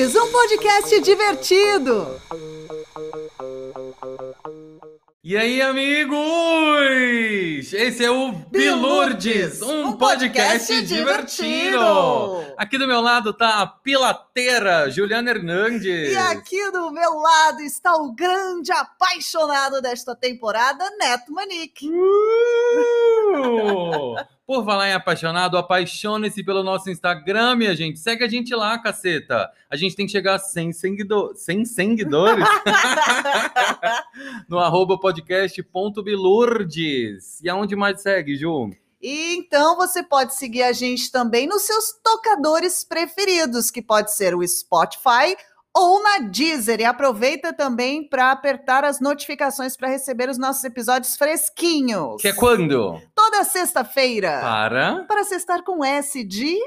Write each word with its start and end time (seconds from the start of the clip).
Bilurdes, 0.00 0.16
um 0.16 0.32
podcast 0.32 1.00
divertido. 1.02 2.18
E 5.22 5.36
aí, 5.36 5.60
amigos? 5.60 6.18
Esse 7.74 8.06
é 8.06 8.10
o 8.10 8.32
Bilurdes, 8.32 9.60
um, 9.60 9.88
um 9.88 9.96
podcast, 9.98 10.72
podcast 10.72 10.86
divertido. 10.86 11.78
divertido. 11.78 12.54
Aqui 12.56 12.78
do 12.78 12.86
meu 12.86 13.02
lado 13.02 13.34
tá 13.34 13.60
a 13.60 13.66
pilateira 13.66 14.90
Juliana 14.90 15.32
Hernandes. 15.32 16.12
E 16.12 16.16
aqui 16.16 16.70
do 16.70 16.90
meu 16.90 17.16
lado 17.16 17.60
está 17.60 17.94
o 17.96 18.14
grande 18.14 18.72
apaixonado 18.72 19.82
desta 19.82 20.16
temporada, 20.16 20.82
Neto 20.98 21.30
Manique. 21.30 21.90
Uh! 23.36 24.14
Por 24.50 24.64
falar 24.64 24.88
em 24.88 24.94
apaixonado, 24.94 25.56
apaixone-se 25.56 26.42
pelo 26.42 26.64
nosso 26.64 26.90
Instagram, 26.90 27.54
minha 27.54 27.72
gente. 27.72 28.00
Segue 28.00 28.24
a 28.24 28.28
gente 28.28 28.52
lá, 28.52 28.76
caceta. 28.80 29.48
A 29.70 29.76
gente 29.76 29.94
tem 29.94 30.06
que 30.06 30.10
chegar 30.10 30.34
a 30.34 30.40
100 30.40 30.72
seguidores. 30.72 31.40
100 31.42 31.64
seguidores? 31.66 32.44
no 34.50 34.58
arroba 34.58 34.98
podcast.bilurdes. 34.98 37.40
E 37.40 37.48
aonde 37.48 37.76
mais 37.76 38.02
segue, 38.02 38.34
Ju? 38.34 38.70
E 39.00 39.36
então 39.36 39.76
você 39.76 40.02
pode 40.02 40.34
seguir 40.34 40.64
a 40.64 40.72
gente 40.72 41.12
também 41.12 41.46
nos 41.46 41.62
seus 41.62 41.92
tocadores 42.02 42.82
preferidos, 42.82 43.70
que 43.70 43.80
pode 43.80 44.12
ser 44.12 44.34
o 44.34 44.44
Spotify 44.44 45.36
ou 45.74 46.02
na 46.02 46.18
Deezer. 46.18 46.80
E 46.80 46.84
aproveita 46.84 47.52
também 47.52 48.08
para 48.08 48.30
apertar 48.30 48.84
as 48.84 49.00
notificações 49.00 49.76
para 49.76 49.88
receber 49.88 50.28
os 50.28 50.38
nossos 50.38 50.62
episódios 50.64 51.16
fresquinhos. 51.16 52.20
Que 52.20 52.28
é 52.28 52.32
quando? 52.32 53.00
Toda 53.30 53.44
sexta-feira. 53.44 54.40
Para 54.40 55.04
Para 55.04 55.22
sextar 55.22 55.62
com 55.62 55.84
S 55.84 56.24
de. 56.24 56.58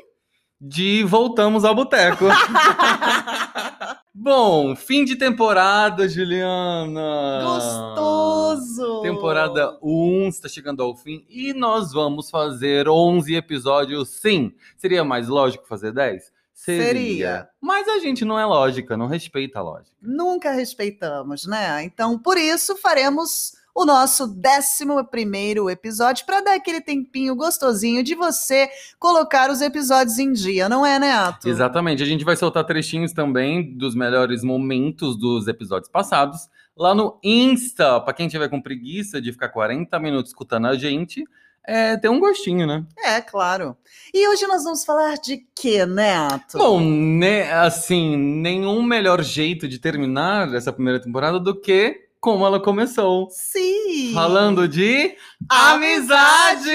de 0.62 1.04
voltamos 1.04 1.66
ao 1.66 1.76
boteco. 1.76 2.24
Bom, 4.16 4.74
fim 4.74 5.04
de 5.04 5.18
temporada, 5.18 6.08
Juliana. 6.08 7.42
Gostoso! 7.44 9.02
Temporada 9.02 9.78
1 9.84 10.30
está 10.30 10.48
chegando 10.48 10.82
ao 10.82 10.96
fim 10.96 11.26
e 11.30 11.52
nós 11.52 11.92
vamos 11.92 12.30
fazer 12.30 12.88
11 12.88 13.36
episódios. 13.36 14.22
Sim, 14.22 14.54
seria 14.78 15.04
mais 15.04 15.28
lógico 15.28 15.68
fazer 15.68 15.92
10? 15.92 16.32
Seria. 16.54 17.50
Mas 17.60 17.90
a 17.90 18.00
gente 18.00 18.24
não 18.24 18.40
é 18.40 18.46
lógica, 18.46 18.96
não 18.96 19.08
respeita 19.08 19.60
a 19.60 19.64
lógica. 19.64 19.98
Nunca 20.02 20.52
respeitamos, 20.52 21.46
né? 21.46 21.84
Então, 21.84 22.18
por 22.18 22.38
isso, 22.38 22.78
faremos 22.78 23.52
o 23.76 23.86
nosso 23.86 24.28
décimo 24.28 25.04
primeiro 25.06 25.70
episódio 25.70 26.26
para 26.26 26.42
dar 26.42 26.56
aquele 26.56 26.80
tempinho 26.80 27.36
gostosinho 27.36 28.04
de 28.04 28.14
você 28.14 28.70
colocar 29.00 29.50
os 29.50 29.62
episódios 29.62 30.20
em 30.20 30.32
dia, 30.32 30.70
não 30.70 30.86
é, 30.86 31.00
Neto? 31.00 31.50
Exatamente. 31.50 32.04
A 32.04 32.06
gente 32.06 32.24
vai 32.24 32.36
soltar 32.36 32.66
trechinhos 32.66 33.14
também 33.14 33.76
dos 33.76 33.96
melhores 33.96 34.44
momentos 34.44 35.18
dos 35.18 35.48
episódios 35.48 35.90
passados 35.90 36.50
lá 36.78 36.94
no 36.94 37.20
Insta. 37.24 38.00
Para 38.02 38.14
quem 38.14 38.28
tiver 38.28 38.48
com 38.48 38.62
preguiça 38.62 39.20
de 39.20 39.32
ficar 39.32 39.50
40 39.50 39.98
minutos 40.00 40.32
escutando 40.32 40.68
a 40.68 40.76
gente, 40.76 41.24
é, 41.66 41.98
tem 41.98 42.12
um 42.12 42.20
gostinho, 42.20 42.68
né? 42.68 42.86
É, 43.04 43.22
claro. 43.22 43.76
E 44.14 44.28
hoje 44.28 44.46
nós 44.46 44.64
vamos 44.64 44.86
falar 44.86 45.16
de 45.16 45.48
quê, 45.56 45.86
Neto? 45.86 46.58
Bom, 46.58 46.80
né, 46.80 47.52
assim, 47.54 48.16
nenhum 48.18 48.84
melhor 48.84 49.24
jeito 49.24 49.68
de 49.68 49.80
terminar 49.80 50.54
essa 50.54 50.72
primeira 50.72 51.00
temporada 51.00 51.40
do 51.40 51.60
que 51.60 52.04
como 52.24 52.46
ela 52.46 52.58
começou. 52.58 53.28
Sim! 53.30 54.14
Falando 54.14 54.66
de 54.66 55.14
Amizade! 55.50 56.72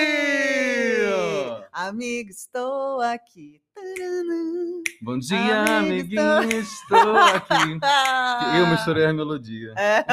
Amigo, 1.73 2.29
estou 2.29 3.01
aqui. 3.01 3.59
Bom 5.01 5.19
dia, 5.19 5.63
Amigo, 5.63 6.21
amiguinho, 6.21 6.61
estou 6.61 7.17
aqui. 7.17 7.81
Eu 8.59 8.67
misturei 8.67 9.07
a 9.07 9.13
melodia. 9.15 9.73
É. 9.79 10.05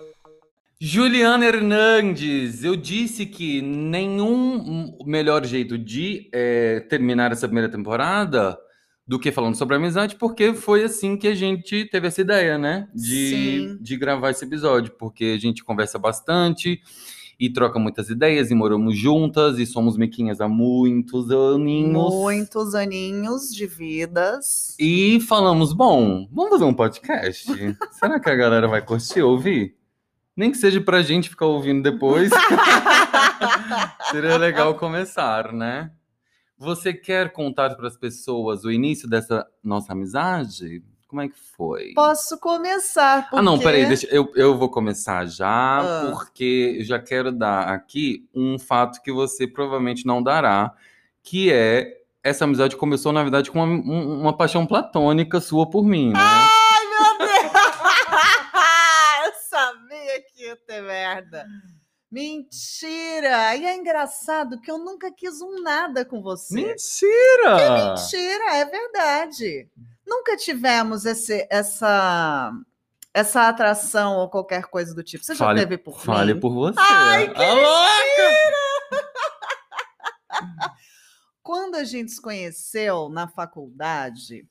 Juliana 0.80 1.46
Hernandes, 1.46 2.64
eu 2.64 2.76
disse 2.76 3.26
que 3.26 3.62
nenhum 3.62 4.96
melhor 5.06 5.44
jeito 5.46 5.78
de 5.78 6.28
é, 6.32 6.80
terminar 6.80 7.32
essa 7.32 7.46
primeira 7.46 7.70
temporada 7.70 8.58
do 9.06 9.18
que 9.18 9.30
falando 9.30 9.54
sobre 9.54 9.76
amizade, 9.76 10.16
porque 10.16 10.54
foi 10.54 10.82
assim 10.82 11.16
que 11.16 11.28
a 11.28 11.34
gente 11.34 11.84
teve 11.90 12.08
essa 12.08 12.20
ideia, 12.20 12.56
né? 12.58 12.88
De, 12.94 13.30
Sim. 13.30 13.78
de 13.80 13.96
gravar 13.96 14.30
esse 14.30 14.44
episódio, 14.44 14.92
porque 14.98 15.34
a 15.36 15.40
gente 15.40 15.62
conversa 15.62 15.98
bastante 15.98 16.80
e 17.38 17.50
troca 17.52 17.78
muitas 17.78 18.08
ideias 18.08 18.50
e 18.50 18.54
moramos 18.54 18.96
juntas 18.96 19.58
e 19.58 19.66
somos 19.66 19.96
mequinhas 19.96 20.40
há 20.40 20.48
muitos 20.48 21.30
aninhos. 21.30 22.14
Muitos 22.14 22.74
aninhos 22.74 23.54
de 23.54 23.66
vidas. 23.66 24.74
E 24.78 25.20
falamos, 25.20 25.72
bom, 25.72 26.28
vamos 26.32 26.50
fazer 26.50 26.64
um 26.64 26.74
podcast? 26.74 27.46
Será 27.92 28.18
que 28.18 28.30
a 28.30 28.34
galera 28.34 28.68
vai 28.68 28.82
curtir 28.82 29.22
ouvir? 29.22 29.76
Nem 30.36 30.50
que 30.50 30.56
seja 30.58 30.80
pra 30.80 31.02
gente 31.02 31.28
ficar 31.30 31.46
ouvindo 31.46 31.82
depois. 31.82 32.30
Seria 34.10 34.36
legal 34.36 34.74
começar, 34.74 35.52
né? 35.52 35.90
Você 36.58 36.92
quer 36.92 37.32
contar 37.32 37.74
para 37.76 37.86
as 37.86 37.96
pessoas 37.96 38.64
o 38.64 38.70
início 38.70 39.08
dessa 39.08 39.46
nossa 39.62 39.92
amizade? 39.92 40.82
Como 41.08 41.20
é 41.22 41.28
que 41.28 41.38
foi? 41.56 41.92
Posso 41.94 42.38
começar, 42.40 43.22
porque... 43.24 43.36
Ah, 43.36 43.42
não, 43.42 43.58
peraí, 43.58 43.86
deixa, 43.86 44.06
eu, 44.08 44.32
eu 44.34 44.56
vou 44.58 44.68
começar 44.68 45.26
já, 45.26 45.78
Ah. 45.80 46.10
porque 46.12 46.76
eu 46.80 46.84
já 46.84 46.98
quero 46.98 47.30
dar 47.30 47.68
aqui 47.68 48.28
um 48.34 48.58
fato 48.58 49.00
que 49.02 49.12
você 49.12 49.46
provavelmente 49.46 50.04
não 50.06 50.20
dará, 50.22 50.72
que 51.22 51.52
é 51.52 51.98
essa 52.22 52.44
amizade 52.44 52.76
começou, 52.76 53.12
na 53.12 53.22
verdade, 53.22 53.50
com 53.50 53.62
uma, 53.62 53.66
um- 53.66 54.20
uma 54.22 54.36
paixão 54.36 54.66
platônica 54.66 55.40
sua 55.40 55.68
por 55.70 55.84
mim, 55.84 56.08
né? 56.12 56.18
Ai, 56.18 56.86
meu 56.86 57.18
Deus! 57.18 57.52
Eu 59.26 59.32
sabia 59.48 60.22
que 60.32 60.42
ia 60.46 60.56
merda. 61.14 61.46
Mentira! 62.10 63.56
E 63.56 63.66
é 63.66 63.74
engraçado 63.76 64.60
que 64.60 64.70
eu 64.70 64.78
nunca 64.78 65.10
quis 65.12 65.40
um 65.40 65.60
nada 65.62 66.04
com 66.04 66.22
você. 66.22 66.54
Mentira! 66.54 67.90
Mentira, 67.90 68.56
é 68.56 68.64
verdade. 68.64 69.68
Nunca 70.06 70.36
tivemos 70.36 71.06
esse, 71.06 71.46
essa, 71.50 72.52
essa 73.12 73.48
atração 73.48 74.16
ou 74.18 74.28
qualquer 74.28 74.64
coisa 74.66 74.94
do 74.94 75.02
tipo. 75.02 75.24
Você 75.24 75.34
já 75.34 75.44
Fale- 75.44 75.60
teve 75.60 75.78
por 75.78 76.00
Fale 76.00 76.34
mim? 76.34 76.40
por 76.40 76.52
você. 76.54 76.78
Ai, 76.78 77.32
que 77.32 77.42
A 77.42 77.52
louca! 77.54 78.44
Quando 81.42 81.74
a 81.74 81.84
gente 81.84 82.10
se 82.12 82.22
conheceu 82.22 83.08
na 83.08 83.28
faculdade, 83.28 84.46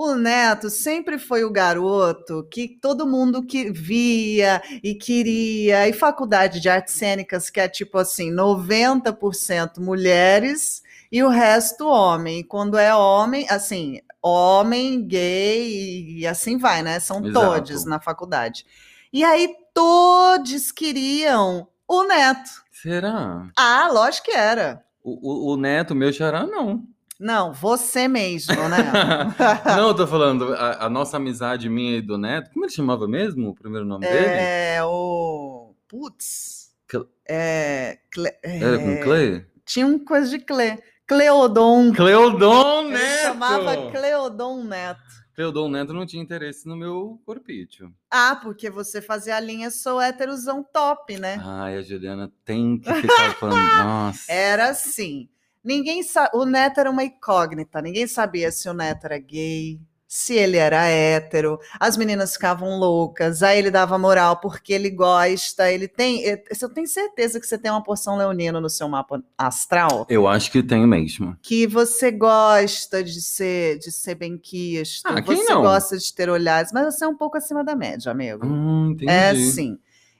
o 0.00 0.14
Neto 0.14 0.70
sempre 0.70 1.18
foi 1.18 1.42
o 1.42 1.50
garoto 1.50 2.46
que 2.48 2.68
todo 2.68 3.04
mundo 3.04 3.44
que 3.44 3.72
via 3.72 4.62
e 4.80 4.94
queria. 4.94 5.88
E 5.88 5.92
faculdade 5.92 6.60
de 6.60 6.68
artes 6.68 6.94
cênicas, 6.94 7.50
que 7.50 7.58
é 7.58 7.68
tipo 7.68 7.98
assim, 7.98 8.32
90% 8.32 9.80
mulheres 9.80 10.84
e 11.10 11.20
o 11.20 11.28
resto 11.28 11.88
homem. 11.88 12.38
E 12.38 12.44
quando 12.44 12.78
é 12.78 12.94
homem, 12.94 13.44
assim, 13.50 13.98
homem, 14.22 15.04
gay 15.04 16.18
e 16.18 16.26
assim 16.28 16.58
vai, 16.58 16.80
né? 16.80 17.00
São 17.00 17.26
Exato. 17.26 17.54
todos 17.56 17.84
na 17.84 18.00
faculdade. 18.00 18.64
E 19.12 19.24
aí 19.24 19.52
todos 19.74 20.70
queriam 20.70 21.66
o 21.88 22.04
Neto. 22.04 22.50
Será? 22.70 23.48
Ah, 23.56 23.88
lógico 23.90 24.26
que 24.26 24.32
era. 24.32 24.80
O, 25.02 25.50
o, 25.50 25.54
o 25.54 25.56
neto 25.56 25.92
meu 25.92 26.12
xará, 26.12 26.46
não. 26.46 26.86
Não, 27.18 27.52
você 27.52 28.06
mesmo, 28.06 28.54
né? 28.68 28.78
não, 29.66 29.88
eu 29.88 29.94
tô 29.94 30.06
falando, 30.06 30.54
a, 30.54 30.86
a 30.86 30.88
nossa 30.88 31.16
amizade 31.16 31.68
minha 31.68 31.96
e 31.96 32.02
do 32.02 32.16
neto, 32.16 32.50
como 32.52 32.64
ele 32.64 32.72
chamava 32.72 33.08
mesmo 33.08 33.48
o 33.48 33.54
primeiro 33.54 33.84
nome 33.84 34.06
dele? 34.06 34.36
É 34.38 34.80
o. 34.84 35.74
Putz. 35.88 36.68
Cle- 36.86 37.08
É, 37.28 37.98
Cle- 38.10 38.38
Era 38.42 38.78
com 38.78 38.90
é, 38.90 39.02
Clay? 39.02 39.46
Tinha 39.64 39.86
um 39.86 39.98
coisa 39.98 40.30
de 40.30 40.38
Cle. 40.38 40.78
Cleodon. 41.06 41.92
Cleodon 41.92 42.82
Ele 42.82 42.92
Neto! 42.98 43.22
chamava 43.22 43.90
Cleodon 43.90 44.62
Neto. 44.64 45.00
Cleodon 45.34 45.68
Neto 45.70 45.92
não 45.94 46.04
tinha 46.04 46.22
interesse 46.22 46.68
no 46.68 46.76
meu 46.76 47.20
corpício. 47.24 47.92
Ah, 48.10 48.38
porque 48.42 48.68
você 48.68 49.00
fazia 49.00 49.36
a 49.36 49.40
linha 49.40 49.70
sou 49.70 50.00
héterozão 50.00 50.62
top, 50.62 51.16
né? 51.18 51.40
Ai, 51.42 51.76
a 51.78 51.82
Juliana 51.82 52.30
tem 52.44 52.78
que 52.78 52.92
ficar 52.92 53.34
falando, 53.34 53.56
nossa. 53.82 54.30
Era 54.30 54.68
assim. 54.70 55.28
Ninguém 55.62 56.02
sa... 56.02 56.30
O 56.34 56.44
Neto 56.44 56.80
era 56.80 56.90
uma 56.90 57.04
incógnita. 57.04 57.80
Ninguém 57.82 58.06
sabia 58.06 58.50
se 58.50 58.68
o 58.68 58.74
Neto 58.74 59.04
era 59.04 59.18
gay, 59.18 59.80
se 60.10 60.32
ele 60.34 60.56
era 60.56 60.86
hétero, 60.86 61.58
as 61.78 61.94
meninas 61.98 62.32
ficavam 62.32 62.78
loucas, 62.78 63.42
aí 63.42 63.58
ele 63.58 63.70
dava 63.70 63.98
moral 63.98 64.40
porque 64.40 64.72
ele 64.72 64.88
gosta, 64.88 65.70
ele 65.70 65.86
tem. 65.86 66.22
Eu 66.24 66.68
tenho 66.70 66.86
certeza 66.86 67.38
que 67.38 67.46
você 67.46 67.58
tem 67.58 67.70
uma 67.70 67.82
porção 67.82 68.16
leonina 68.16 68.58
no 68.58 68.70
seu 68.70 68.88
mapa 68.88 69.22
astral, 69.36 70.06
Eu 70.08 70.26
acho 70.26 70.50
que 70.50 70.62
tem 70.62 70.86
mesmo. 70.86 71.36
que 71.42 71.66
você 71.66 72.10
gosta 72.10 73.04
de 73.04 73.20
ser 73.20 73.78
de 73.80 73.92
ser 73.92 74.14
bem 74.14 74.38
quisto, 74.38 75.06
Ah, 75.06 75.20
você 75.20 75.44
não? 75.44 75.60
gosta 75.60 75.98
de 75.98 76.14
ter 76.14 76.30
olhares, 76.30 76.72
mas 76.72 76.94
você 76.94 77.04
é 77.04 77.08
um 77.08 77.16
pouco 77.16 77.36
acima 77.36 77.62
da 77.62 77.76
média, 77.76 78.10
amigo. 78.10 78.46
Hum, 78.46 78.92
entendi. 78.92 79.12
É 79.12 79.34
sim. 79.34 79.78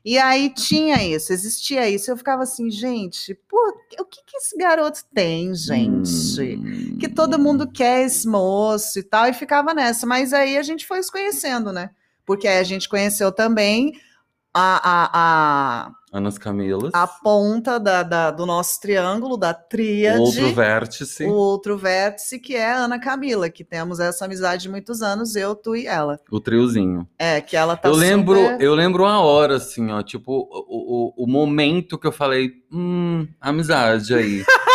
E 0.08 0.16
aí 0.16 0.48
tinha 0.48 1.04
isso, 1.04 1.34
existia 1.34 1.86
isso. 1.86 2.10
Eu 2.10 2.16
ficava 2.16 2.42
assim, 2.42 2.70
gente, 2.70 3.34
pô, 3.46 3.58
o 4.00 4.04
que, 4.06 4.22
que 4.24 4.38
esse 4.38 4.56
garoto 4.56 5.00
tem, 5.14 5.54
gente? 5.54 6.56
Hum. 6.56 6.96
Que 6.98 7.10
todo 7.10 7.38
mundo 7.38 7.70
quer 7.70 8.06
esse 8.06 8.26
moço 8.26 8.98
e 8.98 9.02
tal, 9.02 9.26
e 9.26 9.34
ficava 9.34 9.74
nessa. 9.74 10.06
Mas 10.06 10.32
aí 10.32 10.56
a 10.56 10.62
gente 10.62 10.86
foi 10.86 11.02
se 11.02 11.12
conhecendo, 11.12 11.74
né? 11.74 11.90
Porque 12.24 12.48
aí 12.48 12.56
a 12.56 12.62
gente 12.62 12.88
conheceu 12.88 13.30
também 13.30 14.00
a, 14.60 15.10
a, 15.12 15.90
Anas 16.12 16.38
Camilas. 16.38 16.90
a, 16.94 17.02
a 17.02 17.06
ponta 17.06 17.78
da, 17.78 18.02
da- 18.02 18.30
do 18.30 18.46
nosso 18.46 18.80
triângulo, 18.80 19.36
da 19.36 19.52
tríade. 19.54 20.18
Outro 20.20 20.52
vértice. 20.54 21.24
o 21.24 21.32
outro 21.32 21.76
vértice, 21.76 22.38
que 22.38 22.54
é 22.56 22.72
a 22.72 22.76
Ana 22.78 22.98
Camila, 22.98 23.48
que 23.50 23.62
temos 23.64 24.00
essa 24.00 24.24
amizade 24.24 24.62
de 24.62 24.68
muitos 24.70 25.02
anos, 25.02 25.36
eu, 25.36 25.54
tu 25.54 25.76
e 25.76 25.86
ela. 25.86 26.18
O 26.30 26.40
triozinho. 26.40 27.06
É, 27.18 27.40
que 27.40 27.56
ela 27.56 27.76
tá 27.76 27.88
eu 27.88 27.94
lembro, 27.94 28.38
super- 28.38 28.60
eu 28.62 28.74
lembro 28.74 29.04
a 29.06 29.20
hora, 29.20 29.56
assim, 29.56 29.90
ó, 29.92 30.02
tipo, 30.02 30.32
o, 30.50 31.12
o, 31.20 31.24
o 31.24 31.26
momento 31.26 31.98
que 31.98 32.06
eu 32.06 32.12
falei, 32.12 32.52
hum, 32.72 33.26
amizade 33.40 34.14
aí. 34.14 34.44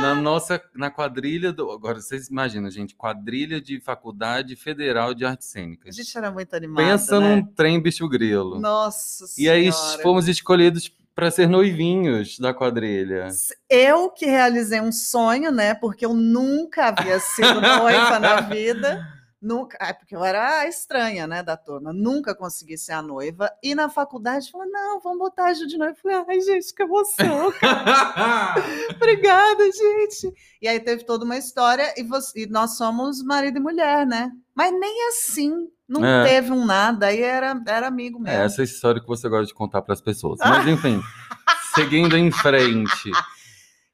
na 0.00 0.14
nossa, 0.14 0.60
na 0.74 0.90
quadrilha 0.90 1.52
do. 1.52 1.70
Agora 1.70 2.00
vocês 2.00 2.28
imaginam, 2.28 2.70
gente, 2.70 2.94
quadrilha 2.94 3.60
de 3.60 3.80
Faculdade 3.80 4.56
Federal 4.56 5.14
de 5.14 5.24
Artes 5.24 5.48
A 5.48 5.52
Cênicas. 5.52 5.94
gente 5.96 6.16
era 6.16 6.30
muito 6.30 6.54
animada, 6.54 6.88
Pensa 6.88 7.20
né? 7.20 7.36
num 7.36 7.44
trem 7.44 7.80
bicho 7.80 8.08
grilo. 8.08 8.58
Nossa 8.60 9.24
E 9.38 9.48
aí 9.48 9.72
Senhora. 9.72 10.02
fomos 10.02 10.28
escolhidos 10.28 10.92
para 11.14 11.30
ser 11.30 11.48
noivinhos 11.48 12.38
da 12.40 12.52
quadrilha. 12.52 13.28
Eu 13.70 14.10
que 14.10 14.26
realizei 14.26 14.80
um 14.80 14.90
sonho, 14.90 15.52
né? 15.52 15.72
Porque 15.74 16.04
eu 16.04 16.12
nunca 16.12 16.86
havia 16.88 17.20
sido 17.20 17.60
noiva 17.60 18.18
na 18.18 18.40
vida. 18.50 19.06
Nunca, 19.46 19.76
é 19.78 19.92
porque 19.92 20.16
eu 20.16 20.24
era 20.24 20.60
a 20.60 20.66
estranha, 20.66 21.26
né, 21.26 21.42
da 21.42 21.54
turma. 21.54 21.92
Nunca 21.92 22.34
consegui 22.34 22.78
ser 22.78 22.92
a 22.92 23.02
noiva. 23.02 23.50
E 23.62 23.74
na 23.74 23.90
faculdade, 23.90 24.50
falou: 24.50 24.66
não, 24.70 25.00
vamos 25.00 25.18
botar 25.18 25.46
a 25.48 25.52
Ju 25.52 25.66
de 25.66 25.76
noiva. 25.76 25.92
Eu 25.92 26.00
falei: 26.00 26.24
ai, 26.28 26.40
gente, 26.40 26.74
que 26.74 26.82
emoção. 26.82 27.52
Obrigada, 28.96 29.64
gente. 29.70 30.32
E 30.60 30.68
aí 30.68 30.80
teve 30.80 31.04
toda 31.04 31.24
uma 31.24 31.36
história 31.36 31.92
e, 31.96 32.02
você- 32.02 32.44
e 32.44 32.46
nós 32.46 32.76
somos 32.76 33.22
marido 33.22 33.58
e 33.58 33.60
mulher, 33.60 34.06
né? 34.06 34.30
Mas 34.54 34.72
nem 34.72 35.08
assim, 35.08 35.52
não 35.86 36.04
É. 36.04 36.24
teve 36.24 36.50
um 36.52 36.64
nada, 36.64 37.06
aí 37.06 37.20
era, 37.22 37.60
era 37.66 37.86
amigo 37.88 38.18
mesmo. 38.18 38.38
É 38.40 38.44
essa 38.44 38.62
história 38.62 39.00
que 39.00 39.06
você 39.06 39.28
gosta 39.28 39.46
de 39.46 39.54
contar 39.54 39.82
para 39.82 39.92
as 39.94 40.00
pessoas. 40.00 40.38
Mas 40.40 40.66
enfim, 40.66 41.02
seguindo 41.74 42.16
em 42.16 42.30
frente. 42.30 43.10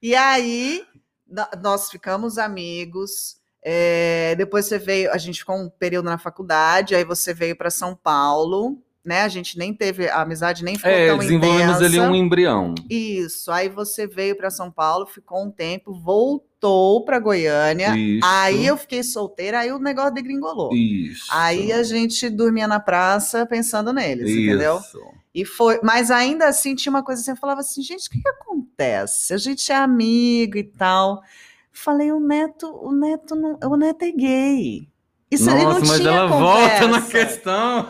E 0.02 0.14
aí 0.14 0.84
nós 1.62 1.90
ficamos 1.90 2.38
amigos. 2.38 3.39
É, 3.62 4.34
depois 4.36 4.66
você 4.66 4.78
veio, 4.78 5.12
a 5.12 5.18
gente 5.18 5.40
ficou 5.40 5.56
um 5.56 5.68
período 5.68 6.06
na 6.06 6.18
faculdade, 6.18 6.94
aí 6.94 7.04
você 7.04 7.34
veio 7.34 7.56
para 7.56 7.70
São 7.70 7.94
Paulo, 7.94 8.78
né? 9.04 9.22
A 9.22 9.28
gente 9.28 9.58
nem 9.58 9.72
teve 9.74 10.08
a 10.08 10.22
amizade 10.22 10.62
nem 10.64 10.76
ficou 10.76 10.90
É, 10.90 11.08
tão 11.08 11.18
desenvolvemos 11.18 11.76
intensa. 11.76 11.84
ali 11.84 12.00
um 12.00 12.14
embrião. 12.14 12.74
Isso. 12.88 13.50
Aí 13.50 13.68
você 13.68 14.06
veio 14.06 14.36
para 14.36 14.50
São 14.50 14.70
Paulo, 14.70 15.06
ficou 15.06 15.42
um 15.44 15.50
tempo, 15.50 15.92
voltou 15.92 17.04
para 17.04 17.18
Goiânia. 17.18 17.96
Isso. 17.96 18.26
Aí 18.26 18.66
eu 18.66 18.76
fiquei 18.76 19.02
solteira, 19.02 19.60
aí 19.60 19.72
o 19.72 19.78
negócio 19.78 20.12
degringolou. 20.14 20.74
Isso. 20.74 21.26
Aí 21.30 21.72
a 21.72 21.82
gente 21.82 22.28
dormia 22.28 22.68
na 22.68 22.78
praça 22.80 23.46
pensando 23.46 23.92
neles, 23.92 24.30
entendeu? 24.30 24.78
Isso. 24.78 24.98
E 25.34 25.44
foi, 25.44 25.78
mas 25.82 26.10
ainda 26.10 26.48
assim 26.48 26.74
tinha 26.74 26.90
uma 26.90 27.04
coisa 27.04 27.22
assim, 27.22 27.30
eu 27.30 27.36
falava 27.36 27.60
assim, 27.60 27.82
gente, 27.82 28.08
o 28.08 28.10
que, 28.10 28.20
que 28.20 28.28
acontece? 28.28 29.32
A 29.32 29.36
gente 29.38 29.70
é 29.70 29.76
amigo 29.76 30.58
e 30.58 30.64
tal. 30.64 31.22
Falei, 31.82 32.12
o 32.12 32.20
neto, 32.20 32.66
o 32.66 32.92
neto 32.92 33.34
não, 33.34 33.58
o 33.64 33.74
neto 33.74 34.02
é 34.02 34.12
gay. 34.12 34.88
Isso 35.30 35.46
Nossa, 35.46 35.80
mas 35.80 36.00
tinha 36.00 36.10
ela 36.10 36.26
volta 36.26 36.88
na 36.88 37.00
conversa. 37.00 37.10
questão. 37.10 37.88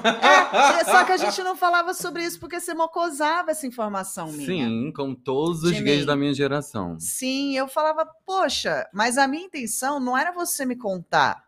É, 0.79 0.85
só 0.85 1.03
que 1.05 1.13
a 1.13 1.17
gente 1.17 1.43
não 1.43 1.57
falava 1.57 1.93
sobre 1.93 2.23
isso 2.23 2.39
porque 2.39 2.61
você 2.61 2.73
mocosava 2.73 3.51
essa 3.51 3.67
informação 3.67 4.31
minha. 4.31 4.47
Sim, 4.47 4.93
com 4.95 5.13
todos 5.13 5.65
os 5.65 5.73
gays 5.73 6.01
mim. 6.01 6.07
da 6.07 6.15
minha 6.15 6.33
geração. 6.33 6.97
Sim, 7.01 7.57
eu 7.57 7.67
falava, 7.67 8.07
poxa, 8.25 8.87
mas 8.95 9.19
a 9.19 9.27
minha 9.27 9.47
intenção 9.47 9.99
não 9.99 10.17
era 10.17 10.31
você 10.31 10.65
me 10.65 10.77
contar 10.77 11.43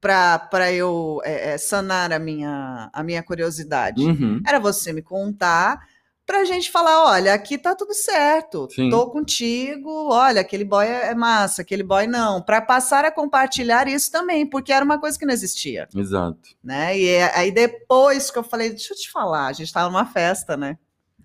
para 0.00 0.72
eu 0.72 1.20
é, 1.22 1.52
é, 1.52 1.58
sanar 1.58 2.12
a 2.12 2.18
minha, 2.18 2.90
a 2.92 3.02
minha 3.04 3.22
curiosidade. 3.22 4.02
Uhum. 4.02 4.40
Era 4.44 4.58
você 4.58 4.92
me 4.92 5.02
contar 5.02 5.86
pra 6.26 6.44
gente 6.44 6.70
falar, 6.72 7.04
olha, 7.04 7.32
aqui 7.32 7.56
tá 7.56 7.74
tudo 7.74 7.94
certo, 7.94 8.68
Sim. 8.74 8.90
tô 8.90 9.08
contigo, 9.10 10.08
olha, 10.12 10.40
aquele 10.40 10.64
boy 10.64 10.84
é 10.86 11.14
massa, 11.14 11.62
aquele 11.62 11.84
boy 11.84 12.06
não, 12.06 12.42
Pra 12.42 12.60
passar 12.60 13.04
a 13.04 13.12
compartilhar 13.12 13.86
isso 13.86 14.10
também, 14.10 14.44
porque 14.44 14.72
era 14.72 14.84
uma 14.84 14.98
coisa 14.98 15.16
que 15.18 15.24
não 15.24 15.32
existia, 15.32 15.88
Exato. 15.94 16.40
né? 16.62 16.98
E 16.98 17.08
é- 17.08 17.38
aí 17.38 17.52
depois 17.52 18.30
que 18.30 18.38
eu 18.38 18.42
falei, 18.42 18.70
deixa 18.70 18.92
eu 18.92 18.98
te 18.98 19.10
falar, 19.10 19.46
a 19.46 19.52
gente 19.52 19.72
tava 19.72 19.88
numa 19.88 20.04
festa, 20.06 20.56
né? 20.56 20.76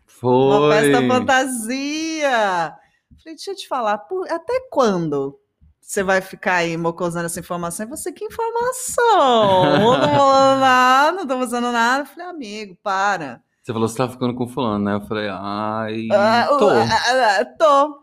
Foi. 0.05 0.29
Uma 0.29 0.71
festa 0.71 1.07
fantasia. 1.07 2.75
Falei, 3.23 3.35
deixa 3.35 3.51
eu 3.51 3.55
te 3.55 3.67
falar, 3.67 3.97
por- 3.97 4.29
até 4.31 4.67
quando 4.69 5.37
você 5.79 6.03
vai 6.03 6.21
ficar 6.21 6.55
aí 6.57 6.77
mocosando 6.77 7.25
essa 7.25 7.39
informação? 7.39 7.85
E 7.85 7.89
você, 7.89 8.11
que 8.11 8.23
informação? 8.25 9.79
Não 9.79 9.99
vou 10.15 10.57
nada, 10.59 11.11
não 11.17 11.27
tô 11.27 11.37
fazendo 11.39 11.71
nada. 11.71 12.05
Falei, 12.05 12.25
amigo, 12.27 12.77
para. 12.83 13.41
Você 13.61 13.73
falou, 13.73 13.87
você 13.87 13.97
tá 13.97 14.09
ficando 14.09 14.33
com 14.33 14.47
fulano, 14.47 14.83
né? 14.85 14.93
Eu 14.95 15.01
falei, 15.01 15.27
ai, 15.29 16.07
Ah, 16.11 16.47
tô. 16.57 16.69
ah, 16.69 16.83
ah, 16.83 17.37
ah, 17.41 17.45
tô. 17.45 18.01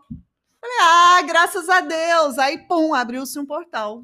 Falei, 0.61 0.77
ah, 0.81 1.21
graças 1.27 1.67
a 1.69 1.81
Deus. 1.81 2.37
Aí, 2.37 2.57
pum, 2.67 2.93
abriu-se 2.93 3.37
um 3.39 3.45
portal. 3.45 4.03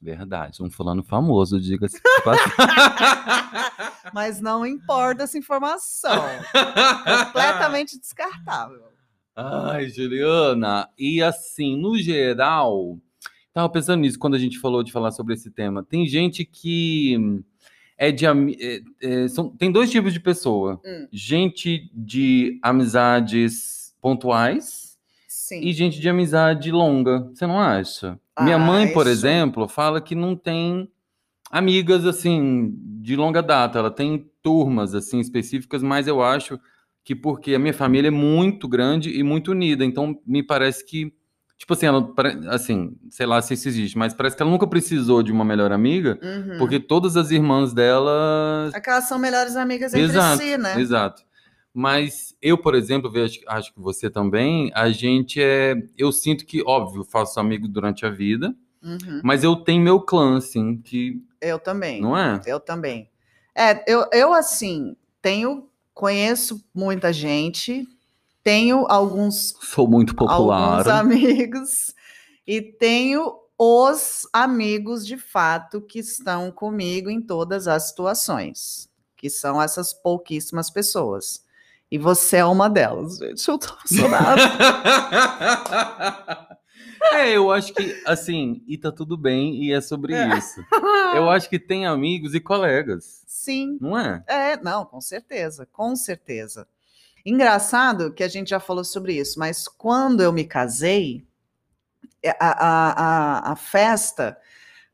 Verdade, 0.00 0.62
um 0.62 0.70
fulano 0.70 1.02
famoso, 1.02 1.60
diga-se. 1.60 2.00
Mas 4.14 4.40
não 4.40 4.64
importa 4.66 5.24
essa 5.24 5.36
informação. 5.38 6.22
Completamente 7.26 7.98
descartável. 7.98 8.82
Ai, 9.34 9.88
Juliana. 9.88 10.88
E 10.98 11.22
assim, 11.22 11.74
no 11.76 11.96
geral, 11.98 12.98
tava 13.52 13.68
pensando 13.70 14.00
nisso 14.02 14.18
quando 14.18 14.34
a 14.34 14.38
gente 14.38 14.58
falou 14.58 14.82
de 14.82 14.92
falar 14.92 15.10
sobre 15.10 15.34
esse 15.34 15.50
tema. 15.50 15.82
Tem 15.82 16.06
gente 16.06 16.44
que 16.44 17.42
é 17.96 18.10
de 18.10 18.26
é- 18.26 18.80
é, 19.00 19.28
são, 19.28 19.48
tem 19.50 19.70
dois 19.70 19.90
tipos 19.90 20.12
de 20.12 20.20
pessoa. 20.20 20.80
Hum. 20.84 21.06
Gente 21.12 21.90
de 21.94 22.58
amizades 22.62 23.94
pontuais 24.00 24.98
Sim. 25.28 25.60
e 25.60 25.72
gente 25.72 26.00
de 26.00 26.08
amizade 26.08 26.70
longa. 26.70 27.30
Você 27.34 27.46
não 27.46 27.58
acha? 27.60 28.18
Minha 28.40 28.56
Ah, 28.56 28.58
mãe, 28.58 28.92
por 28.92 29.02
isso. 29.02 29.10
exemplo, 29.10 29.68
fala 29.68 30.00
que 30.00 30.14
não 30.14 30.34
tem 30.34 30.88
amigas 31.50 32.06
assim 32.06 32.74
de 33.02 33.14
longa 33.14 33.42
data. 33.42 33.78
Ela 33.78 33.90
tem 33.90 34.26
turmas 34.42 34.94
assim 34.94 35.20
específicas, 35.20 35.82
mas 35.82 36.08
eu 36.08 36.22
acho 36.22 36.58
que 37.04 37.14
porque 37.14 37.54
a 37.54 37.58
minha 37.58 37.74
família 37.74 38.08
é 38.08 38.10
muito 38.12 38.66
grande 38.68 39.10
e 39.10 39.22
muito 39.22 39.50
unida, 39.50 39.84
então 39.84 40.18
me 40.26 40.42
parece 40.42 40.84
que 40.86 41.12
tipo 41.62 41.74
assim, 41.74 41.86
ela 41.86 42.12
assim, 42.48 42.96
sei 43.08 43.24
lá 43.24 43.40
se 43.40 43.54
isso 43.54 43.68
existe, 43.68 43.96
mas 43.96 44.12
parece 44.12 44.34
que 44.36 44.42
ela 44.42 44.50
nunca 44.50 44.66
precisou 44.66 45.22
de 45.22 45.30
uma 45.30 45.44
melhor 45.44 45.70
amiga, 45.70 46.18
Uhum. 46.20 46.58
porque 46.58 46.80
todas 46.80 47.16
as 47.16 47.30
irmãs 47.30 47.72
dela 47.72 48.68
Aquelas 48.74 49.04
são 49.04 49.16
melhores 49.16 49.54
amigas 49.54 49.94
entre 49.94 50.04
Exato, 50.06 50.42
si, 50.42 50.58
né? 50.58 50.80
exato. 50.80 51.22
Mas 51.72 52.34
eu, 52.42 52.58
por 52.58 52.74
exemplo, 52.74 53.08
vejo, 53.10 53.38
acho 53.46 53.72
que 53.72 53.80
você 53.80 54.10
também, 54.10 54.72
a 54.74 54.90
gente 54.90 55.40
é. 55.40 55.74
Eu 55.96 56.10
sinto 56.10 56.44
que, 56.44 56.62
óbvio, 56.66 57.04
faço 57.04 57.38
amigos 57.38 57.68
durante 57.70 58.04
a 58.04 58.10
vida, 58.10 58.52
Uhum. 58.82 59.20
mas 59.22 59.44
eu 59.44 59.54
tenho 59.54 59.80
meu 59.82 60.00
clã, 60.00 60.36
assim, 60.38 60.76
que. 60.78 61.22
Eu 61.40 61.58
também. 61.60 62.00
Não 62.02 62.18
é? 62.18 62.40
Eu 62.44 62.58
também. 62.58 63.08
É, 63.54 63.84
eu, 63.90 64.04
eu 64.12 64.34
assim, 64.34 64.96
tenho, 65.22 65.68
conheço 65.94 66.62
muita 66.74 67.12
gente, 67.12 67.86
tenho 68.42 68.86
alguns, 68.88 69.54
Sou 69.62 69.86
muito 69.88 70.14
popular. 70.14 70.78
alguns 70.80 70.86
amigos 70.88 71.94
e 72.46 72.60
tenho 72.60 73.34
os 73.58 74.26
amigos 74.32 75.06
de 75.06 75.16
fato 75.16 75.80
que 75.80 76.00
estão 76.00 76.50
comigo 76.50 77.08
em 77.08 77.20
todas 77.20 77.68
as 77.68 77.88
situações, 77.88 78.88
que 79.16 79.30
são 79.30 79.60
essas 79.62 79.92
pouquíssimas 79.92 80.68
pessoas. 80.70 81.44
E 81.90 81.98
você 81.98 82.38
é 82.38 82.44
uma 82.44 82.68
delas, 82.70 83.18
gente. 83.18 83.46
Eu 83.46 83.58
tô 83.58 83.68
emocionada. 83.90 84.40
é, 87.12 87.36
eu 87.36 87.50
acho 87.52 87.72
que, 87.74 88.02
assim, 88.06 88.62
e 88.66 88.78
tá 88.78 88.90
tudo 88.90 89.16
bem, 89.16 89.62
e 89.62 89.72
é 89.72 89.80
sobre 89.80 90.14
É. 90.14 90.38
isso. 90.38 90.64
Eu 91.14 91.28
acho 91.28 91.48
que 91.50 91.58
tem 91.58 91.86
amigos 91.86 92.34
e 92.34 92.40
colegas, 92.40 93.22
Sim, 93.26 93.76
não 93.80 93.96
é? 93.98 94.24
É, 94.26 94.56
não, 94.56 94.84
com 94.84 95.00
certeza, 95.00 95.66
com 95.70 95.94
certeza. 95.96 96.66
Engraçado 97.24 98.12
que 98.12 98.22
a 98.24 98.28
gente 98.28 98.50
já 98.50 98.60
falou 98.60 98.84
sobre 98.84 99.14
isso, 99.18 99.38
mas 99.38 99.68
quando 99.68 100.22
eu 100.22 100.32
me 100.32 100.44
casei, 100.44 101.24
é, 102.22 102.30
a, 102.30 102.36
a, 102.40 102.92
a, 103.48 103.52
a 103.52 103.56
festa 103.56 104.36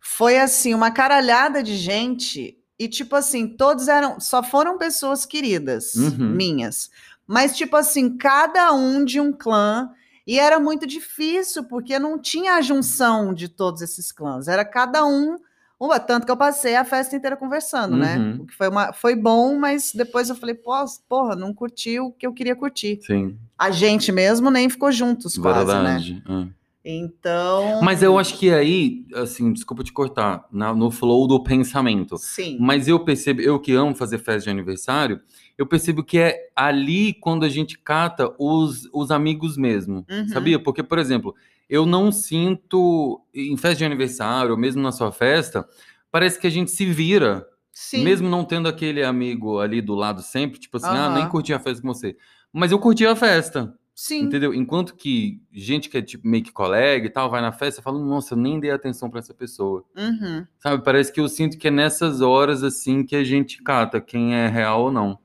Foi 0.00 0.38
assim, 0.38 0.75
uma 0.75 0.90
caralhada 0.90 1.62
de 1.62 1.76
gente. 1.76 2.56
E, 2.78 2.88
tipo 2.88 3.16
assim, 3.16 3.49
todos 3.49 3.88
eram. 3.88 4.20
Só 4.20 4.42
foram 4.42 4.78
pessoas 4.78 5.26
queridas, 5.26 5.94
Uhum. 5.97 6.28
minhas. 6.30 6.90
Mas, 7.26 7.56
tipo 7.56 7.76
assim, 7.76 8.16
cada 8.16 8.73
um 8.73 9.04
de 9.04 9.20
um 9.20 9.32
clã. 9.32 9.90
E 10.26 10.38
era 10.38 10.61
muito 10.61 10.87
difícil, 10.87 11.64
porque 11.64 11.99
não 11.99 12.18
tinha 12.18 12.54
a 12.54 12.61
junção 12.61 13.35
de 13.35 13.49
todos 13.49 13.82
esses 13.82 14.12
clãs. 14.12 14.47
Era 14.49 14.64
cada 14.64 15.04
um. 15.04 15.37
Uma, 15.80 16.00
tanto 16.00 16.26
que 16.26 16.32
eu 16.32 16.37
passei 16.37 16.75
a 16.75 16.85
festa 16.85 17.14
inteira 17.14 17.37
conversando, 17.37 17.97
né? 17.97 18.16
Uhum. 18.18 18.42
O 18.42 18.47
que 18.47 18.54
foi, 18.54 18.68
uma, 18.68 18.92
foi 18.92 19.14
bom, 19.14 19.56
mas 19.56 19.92
depois 19.94 20.28
eu 20.28 20.35
falei, 20.35 20.54
pô, 20.54 20.73
porra, 21.08 21.37
não 21.37 21.54
curti 21.54 22.00
o 22.00 22.11
que 22.11 22.26
eu 22.26 22.32
queria 22.32 22.56
curtir. 22.56 22.99
Sim, 23.02 23.37
A 23.56 23.70
gente 23.70 24.11
mesmo 24.11 24.50
nem 24.50 24.68
ficou 24.68 24.90
juntos 24.90 25.38
quase, 25.38 25.66
né? 25.66 25.73
verdade. 25.75 26.23
é. 26.28 26.58
Então. 26.90 27.80
Mas 27.82 28.02
eu 28.02 28.18
acho 28.18 28.38
que 28.38 28.50
aí, 28.50 29.04
assim, 29.14 29.52
desculpa 29.52 29.85
te 29.85 29.92
cortar, 29.92 30.47
na- 30.50 30.75
no 30.75 30.90
flow 30.90 31.26
do 31.26 31.42
pensamento. 31.42 32.16
Sim. 32.16 32.56
Mas 32.58 32.88
eu 32.88 32.99
percebo, 33.00 33.40
eu 33.42 33.58
que 33.61 33.73
amo 33.73 33.94
fazer 33.94 34.18
festa 34.18 34.44
de 34.44 34.50
aniversário, 34.50 35.20
eu 35.58 35.66
percebo 35.66 36.02
que 36.02 36.18
é 36.18 36.49
ali 36.56 37.12
quando 37.12 37.44
a 37.44 37.49
gente 37.49 37.78
cata 37.78 38.32
os, 38.38 38.88
os 38.92 39.11
amigos 39.11 39.56
mesmo. 39.56 40.04
Uhum. 40.11 40.28
Sabia? 40.28 40.58
Porque, 40.58 40.82
por 40.82 40.99
exemplo, 40.99 41.35
eu 41.68 41.84
não 41.84 42.10
sinto 42.10 43.20
em 43.34 43.56
festa 43.56 43.78
de 43.78 43.84
aniversário, 43.84 44.52
ou 44.52 44.56
mesmo 44.56 44.82
na 44.82 44.92
sua 44.92 45.12
festa, 45.12 45.68
parece 46.10 46.38
que 46.40 46.46
a 46.46 46.50
gente 46.50 46.70
se 46.70 46.87
vira. 46.87 47.46
Sim. 47.70 48.02
Mesmo 48.02 48.28
não 48.28 48.44
tendo 48.44 48.68
aquele 48.68 49.04
amigo 49.04 49.60
ali 49.60 49.80
do 49.80 49.94
lado 49.94 50.20
sempre, 50.20 50.58
tipo 50.58 50.78
assim, 50.78 50.88
ah, 50.88 51.06
Aham. 51.06 51.14
nem 51.14 51.28
curti 51.28 51.52
a 51.52 51.60
festa 51.60 51.80
com 51.80 51.92
você. 51.92 52.16
Mas 52.52 52.72
eu 52.72 52.78
curti 52.78 53.06
a 53.06 53.14
festa. 53.14 53.72
Sim. 53.94 54.20
Entendeu? 54.22 54.54
Enquanto 54.54 54.94
que 54.94 55.40
gente 55.52 55.88
que 55.88 55.98
é 55.98 56.02
tipo 56.02 56.26
meio 56.26 56.42
que 56.42 56.52
colega 56.52 57.06
e 57.06 57.10
tal, 57.10 57.28
vai 57.28 57.40
na 57.40 57.52
festa 57.52 57.80
e 57.80 57.84
fala, 57.84 57.98
nossa, 57.98 58.34
eu 58.34 58.38
nem 58.38 58.58
dei 58.60 58.70
atenção 58.70 59.10
pra 59.10 59.18
essa 59.18 59.34
pessoa. 59.34 59.84
Uhum. 59.96 60.46
Sabe? 60.60 60.84
Parece 60.84 61.12
que 61.12 61.20
eu 61.20 61.28
sinto 61.28 61.58
que 61.58 61.68
é 61.68 61.70
nessas 61.70 62.20
horas 62.20 62.62
assim 62.62 63.04
que 63.04 63.16
a 63.16 63.25
gente 63.25 63.62
cata 63.62 64.00
quem 64.00 64.34
é 64.34 64.48
real 64.48 64.84
ou 64.84 64.92
não. 64.92 65.18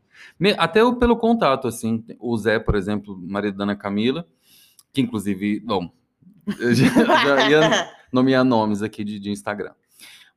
Até 0.57 0.79
pelo 0.95 1.15
contato, 1.15 1.67
assim. 1.67 2.03
O 2.19 2.35
Zé, 2.37 2.59
por 2.59 2.75
exemplo, 2.75 3.15
marido 3.15 3.57
da 3.57 3.63
Ana 3.63 3.75
Camila, 3.75 4.27
que 4.91 5.01
inclusive, 5.01 5.59
bom, 5.59 5.91
eu 6.59 6.73
já, 6.73 6.87
já 6.87 7.49
ia 7.49 7.89
nomear 8.11 8.43
nomes 8.43 8.81
aqui 8.81 9.03
de, 9.03 9.19
de 9.19 9.31
Instagram. 9.31 9.73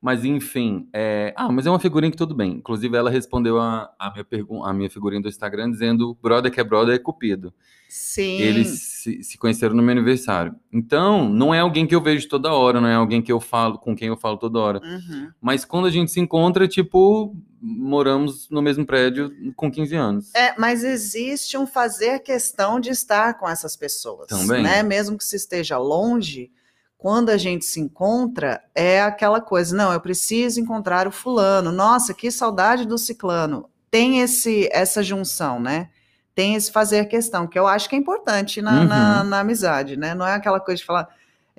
Mas 0.00 0.24
enfim, 0.24 0.88
é... 0.92 1.32
ah, 1.36 1.50
mas 1.50 1.66
é 1.66 1.70
uma 1.70 1.80
figurinha 1.80 2.10
que 2.10 2.16
tudo 2.16 2.34
bem. 2.34 2.52
Inclusive, 2.52 2.96
ela 2.96 3.10
respondeu 3.10 3.58
a, 3.58 3.90
a, 3.98 4.10
minha, 4.12 4.24
pergun- 4.24 4.62
a 4.62 4.72
minha 4.72 4.90
figurinha 4.90 5.22
do 5.22 5.28
Instagram 5.28 5.70
dizendo: 5.70 6.16
brother 6.22 6.52
que 6.52 6.60
é 6.60 6.64
brother 6.64 6.94
é 6.94 6.98
cupido. 6.98 7.52
Sim. 7.88 8.38
Eles 8.38 8.68
se, 8.82 9.22
se 9.22 9.38
conheceram 9.38 9.74
no 9.74 9.82
meu 9.82 9.92
aniversário. 9.92 10.54
Então, 10.72 11.28
não 11.28 11.54
é 11.54 11.60
alguém 11.60 11.86
que 11.86 11.94
eu 11.94 12.00
vejo 12.00 12.28
toda 12.28 12.52
hora, 12.52 12.80
não 12.80 12.88
é 12.88 12.94
alguém 12.94 13.22
que 13.22 13.30
eu 13.32 13.40
falo, 13.40 13.78
com 13.78 13.94
quem 13.94 14.08
eu 14.08 14.16
falo 14.16 14.36
toda 14.36 14.58
hora. 14.58 14.80
Uhum. 14.84 15.30
Mas 15.40 15.64
quando 15.64 15.86
a 15.86 15.90
gente 15.90 16.10
se 16.10 16.20
encontra, 16.20 16.66
tipo, 16.66 17.34
moramos 17.60 18.50
no 18.50 18.60
mesmo 18.60 18.84
prédio 18.84 19.30
com 19.54 19.70
15 19.70 19.94
anos. 19.94 20.34
É, 20.34 20.54
mas 20.58 20.84
existe 20.84 21.56
um 21.56 21.66
fazer 21.66 22.20
questão 22.20 22.80
de 22.80 22.90
estar 22.90 23.34
com 23.34 23.48
essas 23.48 23.76
pessoas. 23.76 24.26
Também. 24.28 24.62
Né? 24.62 24.82
Mesmo 24.82 25.16
que 25.16 25.24
se 25.24 25.36
esteja 25.36 25.78
longe, 25.78 26.50
quando 26.98 27.30
a 27.30 27.36
gente 27.36 27.64
se 27.64 27.78
encontra, 27.80 28.62
é 28.74 29.02
aquela 29.02 29.40
coisa, 29.40 29.76
não, 29.76 29.92
eu 29.92 30.00
preciso 30.00 30.60
encontrar 30.60 31.06
o 31.06 31.12
fulano. 31.12 31.70
Nossa, 31.70 32.14
que 32.14 32.30
saudade 32.30 32.86
do 32.86 32.96
ciclano. 32.98 33.68
Tem 33.90 34.20
esse, 34.20 34.68
essa 34.72 35.02
junção, 35.02 35.60
né? 35.60 35.90
Tem 36.34 36.54
esse 36.54 36.70
fazer 36.72 37.06
questão, 37.06 37.46
que 37.46 37.58
eu 37.58 37.66
acho 37.66 37.88
que 37.88 37.96
é 37.96 37.98
importante 37.98 38.60
na, 38.60 38.84
na, 38.84 39.22
Uhum. 39.22 39.28
na 39.28 39.40
amizade, 39.40 39.96
né? 39.96 40.14
Não 40.14 40.26
é 40.26 40.34
aquela 40.34 40.60
coisa 40.60 40.78
de 40.80 40.84
falar. 40.86 41.08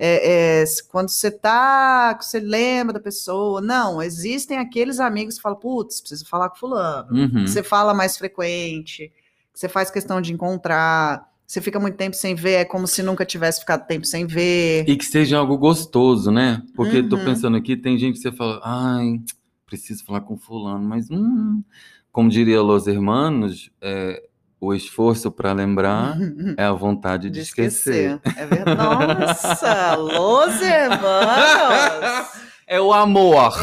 é, 0.00 0.60
é, 0.62 0.64
quando 0.92 1.08
você 1.08 1.28
tá, 1.30 2.16
você 2.20 2.38
lembra 2.38 2.92
da 2.94 3.00
pessoa, 3.00 3.60
não, 3.60 4.00
existem 4.00 4.58
aqueles 4.58 5.00
amigos 5.00 5.36
que 5.36 5.42
falam, 5.42 5.58
putz, 5.58 6.00
preciso 6.00 6.24
falar 6.26 6.50
com 6.50 6.56
fulano, 6.56 7.08
Uhum. 7.12 7.46
você 7.46 7.62
fala 7.64 7.92
mais 7.92 8.16
frequente, 8.16 9.12
que 9.52 9.58
você 9.58 9.68
faz 9.68 9.90
questão 9.90 10.20
de 10.20 10.32
encontrar, 10.32 11.28
você 11.48 11.62
fica 11.62 11.80
muito 11.80 11.96
tempo 11.96 12.14
sem 12.14 12.34
ver, 12.34 12.52
é 12.56 12.64
como 12.66 12.86
se 12.86 13.02
nunca 13.02 13.24
tivesse 13.24 13.60
ficado 13.60 13.86
tempo 13.86 14.04
sem 14.06 14.26
ver. 14.26 14.84
E 14.86 14.94
que 14.98 15.04
seja 15.04 15.38
algo 15.38 15.56
gostoso, 15.56 16.30
né? 16.30 16.62
Porque 16.76 17.02
tô 17.02 17.16
Uhum. 17.16 17.24
pensando 17.24 17.56
aqui, 17.56 17.74
tem 17.74 17.96
gente 17.96 18.16
que 18.16 18.20
você 18.20 18.30
fala, 18.30 18.60
ai, 18.62 19.18
preciso 19.64 20.04
falar 20.04 20.20
com 20.20 20.36
fulano, 20.36 20.86
mas 20.86 21.10
hum, 21.10 21.62
como 22.12 22.28
diria 22.28 22.60
Los 22.60 22.86
Hermanos, 22.86 23.70
é, 23.80 24.22
o 24.60 24.74
esforço 24.74 25.30
para 25.30 25.54
lembrar 25.54 26.18
é 26.58 26.64
a 26.64 26.72
vontade 26.72 27.30
de, 27.30 27.40
esquecer. 27.40 28.20
É 28.36 28.44
verdade. 28.44 29.20
Nossa, 29.24 29.94
Los 29.94 30.60
Hermanos! 30.60 32.28
É 32.66 32.78
o 32.78 32.92
amor. 32.92 33.54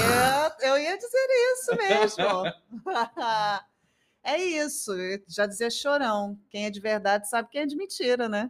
Eu, 0.64 0.70
eu 0.72 0.78
ia 0.80 0.98
dizer 0.98 1.28
isso 1.54 1.78
mesmo. 1.78 2.46
É 4.26 4.44
isso, 4.44 4.92
já 5.28 5.46
dizia 5.46 5.70
chorão. 5.70 6.36
Quem 6.50 6.66
é 6.66 6.72
de 6.72 6.80
verdade 6.80 7.30
sabe 7.30 7.48
quem 7.52 7.62
é 7.62 7.66
de 7.68 7.76
mentira, 7.76 8.28
né? 8.28 8.50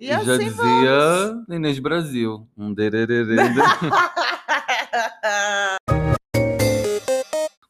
E 0.00 0.06
Já 0.06 0.20
assim 0.20 0.44
dizia 0.44 1.34
Inês 1.50 1.80
Brasil. 1.80 2.48
Um 2.56 2.72
dererê. 2.72 3.24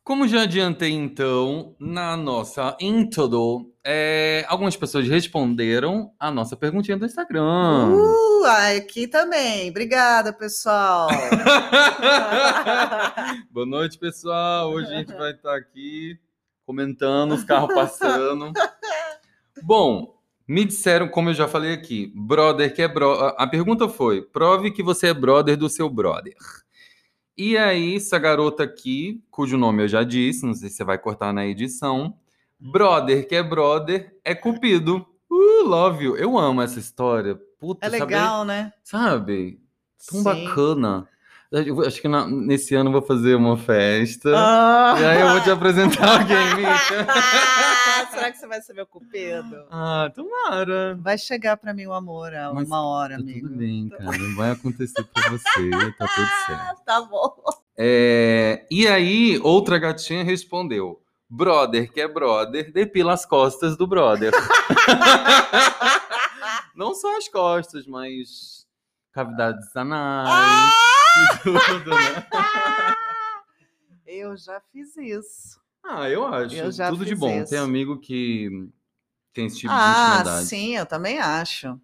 Como 0.05 0.29
já 0.29 0.43
adiantei, 0.43 0.93
então, 0.93 1.75
na 1.81 2.19
nossa 2.19 2.77
intro, 2.79 3.73
é, 3.83 4.45
algumas 4.47 4.77
pessoas 4.77 5.09
responderam 5.09 6.13
a 6.21 6.31
nossa 6.31 6.55
perguntinha 6.55 6.99
do 6.99 7.07
Instagram. 7.07 7.95
Uh, 7.95 8.45
aqui 8.77 9.09
também. 9.09 9.71
Obrigada, 9.71 10.35
pessoal. 10.35 11.09
Boa 13.51 13.67
noite, 13.67 13.99
pessoal. 13.99 14.71
Hoje 14.71 14.93
a 14.93 14.99
gente 14.99 15.15
vai 15.15 15.31
estar 15.33 15.57
aqui 15.57 16.19
comentando 16.69 17.33
os 17.33 17.43
carros 17.45 17.75
passando. 17.75 18.53
Bom, 19.65 20.15
me 20.47 20.67
disseram, 20.67 21.09
como 21.09 21.31
eu 21.31 21.35
já 21.35 21.49
falei 21.49 21.73
aqui, 21.73 22.13
brother 22.15 22.75
que 22.75 22.83
é 22.83 22.87
brother. 22.87 23.35
A 23.39 23.47
pergunta 23.47 23.89
foi: 23.89 24.21
prove 24.21 24.71
que 24.71 24.83
você 24.83 25.07
é 25.07 25.15
brother 25.15 25.57
do 25.57 25.71
seu 25.71 25.89
brother. 25.89 26.37
E 27.35 27.57
aí, 27.57 27.97
essa 27.97 28.19
garota 28.19 28.65
aqui, 28.65 29.25
cujo 29.31 29.57
nome 29.57 29.85
eu 29.85 29.89
já 29.89 30.03
disse, 30.03 30.45
não 30.45 30.53
sei 30.53 30.69
se 30.69 30.77
você 30.77 30.85
vai 30.85 30.99
cortar 30.99 31.33
na 31.33 31.47
edição. 31.47 32.15
Brother 32.61 33.27
que 33.27 33.35
é 33.35 33.43
brother 33.43 34.15
é 34.23 34.35
Cupido. 34.35 35.07
Uh, 35.31 35.67
love 35.67 36.05
you. 36.05 36.17
Eu 36.17 36.37
amo 36.37 36.61
essa 36.61 36.79
história. 36.79 37.41
Puta, 37.59 37.87
É 37.87 37.89
legal, 37.89 38.45
né? 38.45 38.73
sabe? 38.85 39.59
Tão 40.11 40.19
Sim. 40.19 40.25
bacana. 40.25 41.09
Eu 41.51 41.81
acho 41.87 42.01
que 42.03 42.09
na- 42.09 42.27
nesse 42.27 42.75
ano 42.75 42.89
eu 42.89 42.93
vou 42.93 43.01
fazer 43.03 43.35
uma 43.35 43.57
festa. 43.57 44.31
Ah. 44.37 44.95
E 45.01 45.05
aí 45.05 45.21
eu 45.23 45.31
vou 45.31 45.41
te 45.41 45.51
apresentar 45.51 46.21
alguém, 46.21 46.37
Mica. 46.57 47.07
Será 48.11 48.31
que 48.31 48.37
você 48.39 48.47
vai 48.47 48.61
ser 48.61 48.75
meu 48.75 48.87
cupido? 48.87 49.65
Ah, 49.71 50.11
tomara. 50.15 50.95
Vai 51.01 51.17
chegar 51.17 51.57
pra 51.57 51.73
mim 51.73 51.87
o 51.87 51.93
amor 51.95 52.35
a 52.35 52.53
Mas 52.53 52.69
uma 52.69 52.83
hora, 52.87 53.15
Tá 53.17 53.23
amigo. 53.23 53.49
tudo 53.49 53.59
bem, 53.59 53.89
cara. 53.89 54.19
Não 54.19 54.37
vai 54.37 54.51
acontecer 54.51 55.03
pra 55.05 55.31
você. 55.31 55.71
Tá 55.99 56.07
tudo 56.07 56.29
certo. 56.47 56.83
Tá 56.85 57.01
bom. 57.03 57.35
É, 57.79 58.67
e 58.71 58.87
aí, 58.87 59.41
outra 59.43 59.79
gatinha 59.79 60.23
respondeu. 60.25 61.01
Brother, 61.31 61.91
que 61.93 62.01
é 62.01 62.09
brother, 62.09 62.73
depila 62.73 63.13
as 63.15 63.25
costas 63.25 63.77
do 63.77 63.87
brother. 63.87 64.33
Não 66.75 66.95
só 66.95 67.17
as 67.17 67.29
costas, 67.29 67.87
mas 67.87 68.58
cavidades 69.19 69.75
anais 69.75 70.73
e 71.17 71.39
tudo, 71.43 71.91
né? 71.91 72.27
Eu 74.07 74.37
já 74.37 74.61
fiz 74.73 74.97
isso. 74.97 75.59
Ah, 75.85 76.09
eu 76.09 76.25
acho. 76.25 76.55
Eu 76.55 76.71
Tudo 76.91 77.05
de 77.05 77.15
bom. 77.15 77.31
isso. 77.43 77.51
Tem 77.51 77.59
amigo 77.59 77.99
que 77.99 78.49
tem 79.35 79.47
esse 79.47 79.59
tipo 79.59 79.73
de 79.73 79.79
ah, 79.79 80.15
intimidade. 80.21 80.47
sim, 80.47 80.77
eu 80.77 80.87
também 80.87 81.19
acho. 81.19 81.79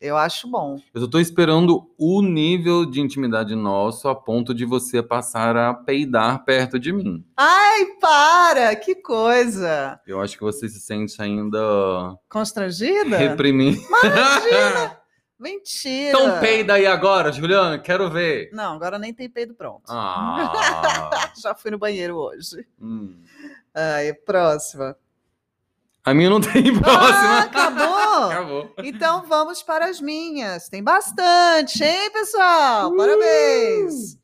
Eu 0.00 0.16
acho 0.16 0.48
bom. 0.48 0.78
Eu 0.94 1.00
só 1.02 1.06
tô 1.06 1.18
esperando 1.18 1.90
o 1.98 2.22
nível 2.22 2.84
de 2.86 3.00
intimidade 3.00 3.54
nosso 3.54 4.08
a 4.08 4.14
ponto 4.14 4.54
de 4.54 4.64
você 4.64 5.02
passar 5.02 5.56
a 5.56 5.72
peidar 5.74 6.44
perto 6.44 6.78
de 6.78 6.92
mim. 6.92 7.24
Ai, 7.36 7.86
para! 8.00 8.74
Que 8.76 8.94
coisa! 8.96 10.00
Eu 10.06 10.20
acho 10.20 10.36
que 10.36 10.42
você 10.42 10.68
se 10.68 10.80
sente 10.80 11.20
ainda 11.20 11.58
Constrangida? 12.28 13.16
reprimido. 13.16 13.80
Imagina! 14.02 14.95
Mentira! 15.38 16.18
Então 16.18 16.40
peida 16.40 16.74
aí 16.74 16.86
agora, 16.86 17.30
Juliana, 17.30 17.78
quero 17.78 18.10
ver. 18.10 18.48
Não, 18.52 18.74
agora 18.74 18.98
nem 18.98 19.12
tem 19.12 19.28
peido 19.28 19.54
pronto. 19.54 19.82
Ah. 19.88 21.32
Já 21.42 21.54
fui 21.54 21.70
no 21.70 21.78
banheiro 21.78 22.16
hoje. 22.16 22.66
hum. 22.80 23.22
Ai, 23.74 24.12
próxima. 24.14 24.96
A 26.02 26.14
minha 26.14 26.30
não 26.30 26.40
tem 26.40 26.70
Ah, 26.78 26.80
próxima. 26.80 27.38
acabou! 27.40 27.86
Acabou. 28.30 28.74
Então 28.78 29.26
vamos 29.26 29.62
para 29.62 29.86
as 29.86 30.00
minhas. 30.00 30.68
Tem 30.68 30.82
bastante, 30.82 31.82
hein, 31.84 32.10
pessoal? 32.12 32.90
Uh! 32.90 32.96
Parabéns! 32.96 34.18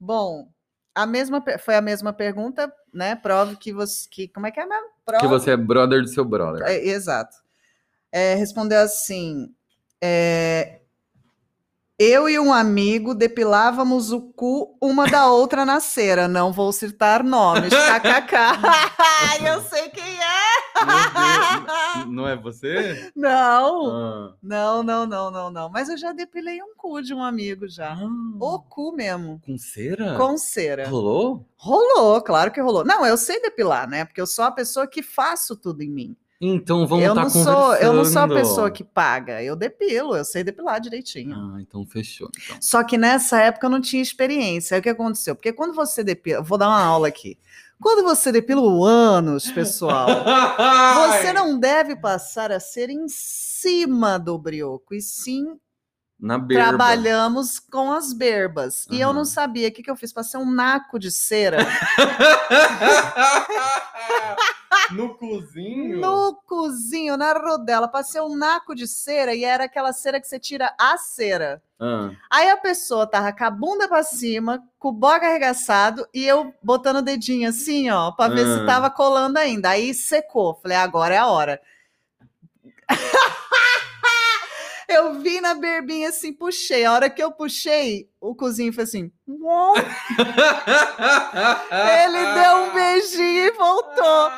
Bom, 0.00 0.48
a 0.94 1.04
mesma, 1.04 1.44
foi 1.62 1.74
a 1.74 1.82
mesma 1.82 2.12
pergunta, 2.12 2.72
né? 2.94 3.14
Prove 3.16 3.56
que 3.56 3.72
você. 3.72 4.08
Que, 4.10 4.28
como 4.28 4.46
é 4.46 4.50
que 4.50 4.60
é 4.60 4.64
mesmo? 4.64 4.88
Prove, 5.04 5.20
Que 5.20 5.26
você 5.26 5.50
é 5.50 5.56
brother 5.56 6.00
do 6.00 6.08
seu 6.08 6.24
brother. 6.24 6.62
É, 6.66 6.76
exato. 6.86 7.36
É, 8.10 8.34
respondeu 8.36 8.80
assim: 8.80 9.52
é, 10.02 10.80
Eu 11.98 12.28
e 12.28 12.38
um 12.38 12.52
amigo 12.52 13.14
depilávamos 13.14 14.12
o 14.12 14.20
cu 14.20 14.76
uma 14.82 15.06
da 15.08 15.30
outra 15.30 15.64
na 15.64 15.80
cera. 15.80 16.28
Não 16.28 16.52
vou 16.52 16.70
citar 16.72 17.24
nomes. 17.24 17.70
KKK. 17.72 18.36
eu 19.46 19.62
sei 19.62 19.88
quem 19.88 20.02
é. 20.04 20.56
Meu 20.84 22.04
Deus, 22.04 22.06
Não 22.14 22.28
é 22.28 22.36
você? 22.36 23.10
Não. 23.16 23.86
Ah. 23.86 24.34
Não, 24.42 24.82
não, 24.82 25.06
não, 25.06 25.30
não, 25.30 25.50
não. 25.50 25.70
Mas 25.70 25.88
eu 25.88 25.96
já 25.96 26.12
depilei 26.12 26.62
um 26.62 26.74
cu 26.76 27.00
de 27.00 27.14
um 27.14 27.22
amigo 27.22 27.66
já. 27.66 27.94
Ah. 27.94 28.08
O 28.38 28.58
cu 28.60 28.92
mesmo. 28.92 29.40
Com 29.44 29.56
cera? 29.56 30.16
Com 30.18 30.36
cera. 30.36 30.86
Rolou? 30.88 31.48
Rolou, 31.56 32.20
claro 32.20 32.50
que 32.50 32.60
rolou. 32.60 32.84
Não, 32.84 33.06
eu 33.06 33.16
sei 33.16 33.40
depilar, 33.40 33.88
né? 33.88 34.04
Porque 34.04 34.20
eu 34.20 34.26
sou 34.26 34.44
a 34.44 34.52
pessoa 34.52 34.86
que 34.86 35.02
faço 35.02 35.56
tudo 35.56 35.82
em 35.82 35.90
mim. 35.90 36.16
Então 36.40 36.86
vamos 36.86 37.04
estar 37.04 37.14
não 37.14 37.30
conversando. 37.30 37.54
sou, 37.54 37.74
eu 37.76 37.92
não 37.92 38.04
sou 38.04 38.22
a 38.22 38.28
pessoa 38.28 38.70
que 38.70 38.84
paga. 38.84 39.42
Eu 39.42 39.56
depilo, 39.56 40.16
eu 40.16 40.24
sei 40.24 40.44
depilar 40.44 40.80
direitinho. 40.80 41.34
Ah, 41.34 41.58
então 41.60 41.86
fechou. 41.86 42.28
Então. 42.44 42.58
Só 42.60 42.84
que 42.84 42.98
nessa 42.98 43.40
época 43.40 43.66
eu 43.66 43.70
não 43.70 43.80
tinha 43.80 44.02
experiência. 44.02 44.74
Aí 44.74 44.80
o 44.80 44.82
que 44.82 44.88
aconteceu? 44.88 45.34
Porque 45.34 45.52
quando 45.52 45.74
você 45.74 46.04
depila, 46.04 46.42
vou 46.42 46.58
dar 46.58 46.68
uma 46.68 46.82
aula 46.82 47.08
aqui. 47.08 47.38
Quando 47.80 48.02
você 48.02 48.32
depila 48.32 48.62
o 48.62 48.84
ânus, 48.84 49.50
pessoal, 49.50 50.08
você 51.10 51.32
não 51.32 51.58
deve 51.58 51.94
passar 51.96 52.50
a 52.50 52.58
ser 52.58 52.88
em 52.88 53.06
cima 53.06 54.18
do 54.18 54.38
brioco, 54.38 54.94
e 54.94 55.00
sim 55.00 55.58
Na 56.18 56.38
berba. 56.38 56.68
trabalhamos 56.68 57.58
com 57.58 57.92
as 57.92 58.12
berbas. 58.12 58.86
E 58.90 59.00
eu 59.00 59.12
não 59.12 59.24
sabia 59.24 59.68
o 59.68 59.72
que, 59.72 59.82
que 59.82 59.90
eu 59.90 59.96
fiz, 59.96 60.12
passei 60.12 60.40
um 60.40 60.50
naco 60.50 60.98
de 60.98 61.10
cera 61.10 61.58
no 64.92 65.14
cozinho? 65.16 66.00
no 66.00 66.34
cozinho, 66.46 67.16
na 67.16 67.32
rodela, 67.32 67.88
passei 67.88 68.20
um 68.20 68.36
naco 68.36 68.74
de 68.74 68.86
cera 68.86 69.34
e 69.34 69.44
era 69.44 69.64
aquela 69.64 69.92
cera 69.92 70.20
que 70.20 70.26
você 70.26 70.38
tira 70.38 70.72
a 70.78 70.96
cera. 70.96 71.62
Ah. 71.78 72.10
Aí 72.30 72.48
a 72.48 72.56
pessoa 72.56 73.06
tava 73.06 73.32
com 73.32 73.44
a 73.44 73.50
bunda 73.50 73.88
pra 73.88 74.02
cima, 74.02 74.62
com 74.78 74.88
o 74.88 74.92
boga 74.92 75.26
arregaçado, 75.26 76.06
e 76.14 76.24
eu 76.26 76.54
botando 76.62 76.96
o 76.96 77.02
dedinho 77.02 77.48
assim, 77.48 77.90
ó, 77.90 78.12
pra 78.12 78.28
ver 78.28 78.46
se 78.46 78.60
Ah. 78.62 78.66
tava 78.66 78.90
colando 78.90 79.38
ainda. 79.38 79.70
Aí 79.70 79.92
secou. 79.92 80.58
Falei, 80.62 80.76
agora 80.78 81.14
é 81.14 81.18
a 81.18 81.26
hora. 81.26 81.60
eu 84.88 85.14
vi 85.20 85.40
na 85.40 85.54
berbinha 85.54 86.08
assim, 86.10 86.32
puxei. 86.32 86.84
A 86.84 86.92
hora 86.92 87.10
que 87.10 87.22
eu 87.22 87.32
puxei, 87.32 88.08
o 88.20 88.34
cozinho 88.34 88.72
fez 88.72 88.88
assim. 88.88 89.10
"Uom". 89.26 89.74
Ele 91.70 92.34
deu 92.34 92.56
um 92.64 92.74
beijinho 92.74 93.44
e 93.46 93.50
voltou. 93.52 94.30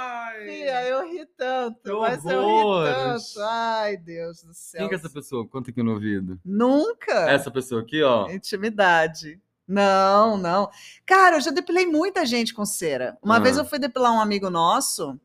Fia, 0.45 0.85
eu 0.89 1.09
ri 1.11 1.27
tanto, 1.37 1.81
Que 1.83 1.93
mas 1.93 2.25
eu 2.25 2.41
horror. 2.41 2.87
ri 2.87 2.95
tanto. 2.95 3.41
Ai, 3.43 3.97
Deus 3.97 4.43
do 4.43 4.55
céu. 4.55 4.81
Quem 4.81 4.89
que 4.89 4.95
é 4.95 4.99
essa 4.99 5.11
pessoa? 5.11 5.47
Conta 5.49 5.71
aqui 5.71 5.83
no 5.83 5.93
ouvido. 5.95 6.39
Nunca. 6.45 7.13
Essa 7.31 7.51
pessoa 7.51 7.83
aqui, 7.83 8.03
ó. 8.03 8.29
Intimidade. 8.31 9.41
Não, 9.67 10.37
não. 10.39 10.71
Cara, 11.05 11.37
eu 11.37 11.41
já 11.41 11.51
depilei 11.51 11.87
muita 11.87 12.25
gente 12.25 12.55
com 12.55 12.65
cera. 12.65 13.19
Uma 13.23 13.37
Ah. 13.37 13.41
vez 13.41 13.59
eu 13.59 13.65
fui 13.65 13.79
depilar 13.79 14.13
um 14.15 14.21
amigo 14.21 14.49
nosso, 14.49 15.19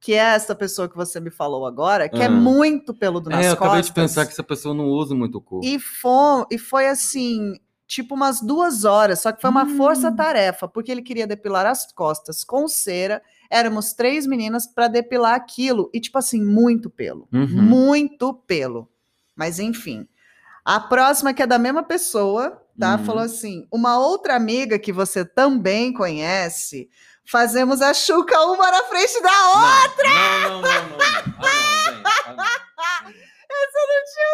que 0.00 0.12
é 0.12 0.18
essa 0.34 0.54
pessoa 0.54 0.88
que 0.88 0.96
você 0.96 1.18
me 1.20 1.30
falou 1.30 1.66
agora, 1.66 2.08
que 2.08 2.20
é 2.22 2.26
Ah. 2.26 2.30
muito 2.30 2.94
peludo 2.94 3.28
nas 3.30 3.44
É, 3.44 3.50
eu 3.50 3.56
costas. 3.56 3.66
acabei 3.66 3.82
de 3.82 3.92
pensar 3.92 4.26
que 4.26 4.32
essa 4.32 4.42
pessoa 4.44 4.74
não 4.74 4.86
usa 4.86 5.14
muito 5.14 5.38
o 5.38 5.40
cu. 5.40 5.60
E 5.64 5.78
foi, 5.78 6.44
e 6.50 6.58
foi 6.58 6.86
assim, 6.88 7.54
tipo 7.86 8.14
umas 8.14 8.40
duas 8.40 8.84
horas, 8.84 9.20
só 9.20 9.32
que 9.32 9.40
foi 9.40 9.50
uma 9.50 9.64
Hum. 9.64 9.76
força-tarefa, 9.76 10.68
porque 10.68 10.92
ele 10.92 11.02
queria 11.02 11.26
depilar 11.26 11.66
as 11.66 11.90
costas 11.92 12.44
com 12.44 12.68
cera. 12.68 13.22
Éramos 13.50 13.92
três 13.92 14.26
meninas 14.26 14.66
para 14.66 14.88
depilar 14.88 15.34
aquilo. 15.34 15.88
E, 15.94 16.00
tipo 16.00 16.18
assim, 16.18 16.44
muito 16.44 16.90
pelo. 16.90 17.28
Uhum. 17.32 17.46
Muito 17.62 18.34
pelo. 18.46 18.88
Mas, 19.36 19.58
enfim. 19.60 20.06
A 20.64 20.80
próxima, 20.80 21.32
que 21.32 21.42
é 21.42 21.46
da 21.46 21.58
mesma 21.60 21.84
pessoa, 21.84 22.60
tá? 22.78 22.96
Uhum. 22.96 23.04
Falou 23.04 23.22
assim: 23.22 23.64
uma 23.72 23.98
outra 24.00 24.34
amiga 24.34 24.80
que 24.80 24.92
você 24.92 25.24
também 25.24 25.92
conhece, 25.92 26.88
fazemos 27.30 27.82
a 27.82 27.92
chuca 27.92 28.40
uma 28.42 28.70
na 28.70 28.84
frente 28.84 29.20
da 29.20 29.48
outra. 29.48 30.08
Não, 30.08 30.48
não, 30.48 30.62
não, 30.62 30.62
não. 30.62 30.96
não. 30.96 31.06
Ah, 31.38 32.32
não, 32.32 32.46
gente. 32.54 32.76
Ah, 32.78 33.02
não. 33.02 33.10
Essa 33.48 33.78
eu 33.78 33.86
não 33.88 34.02
tinha 34.12 34.32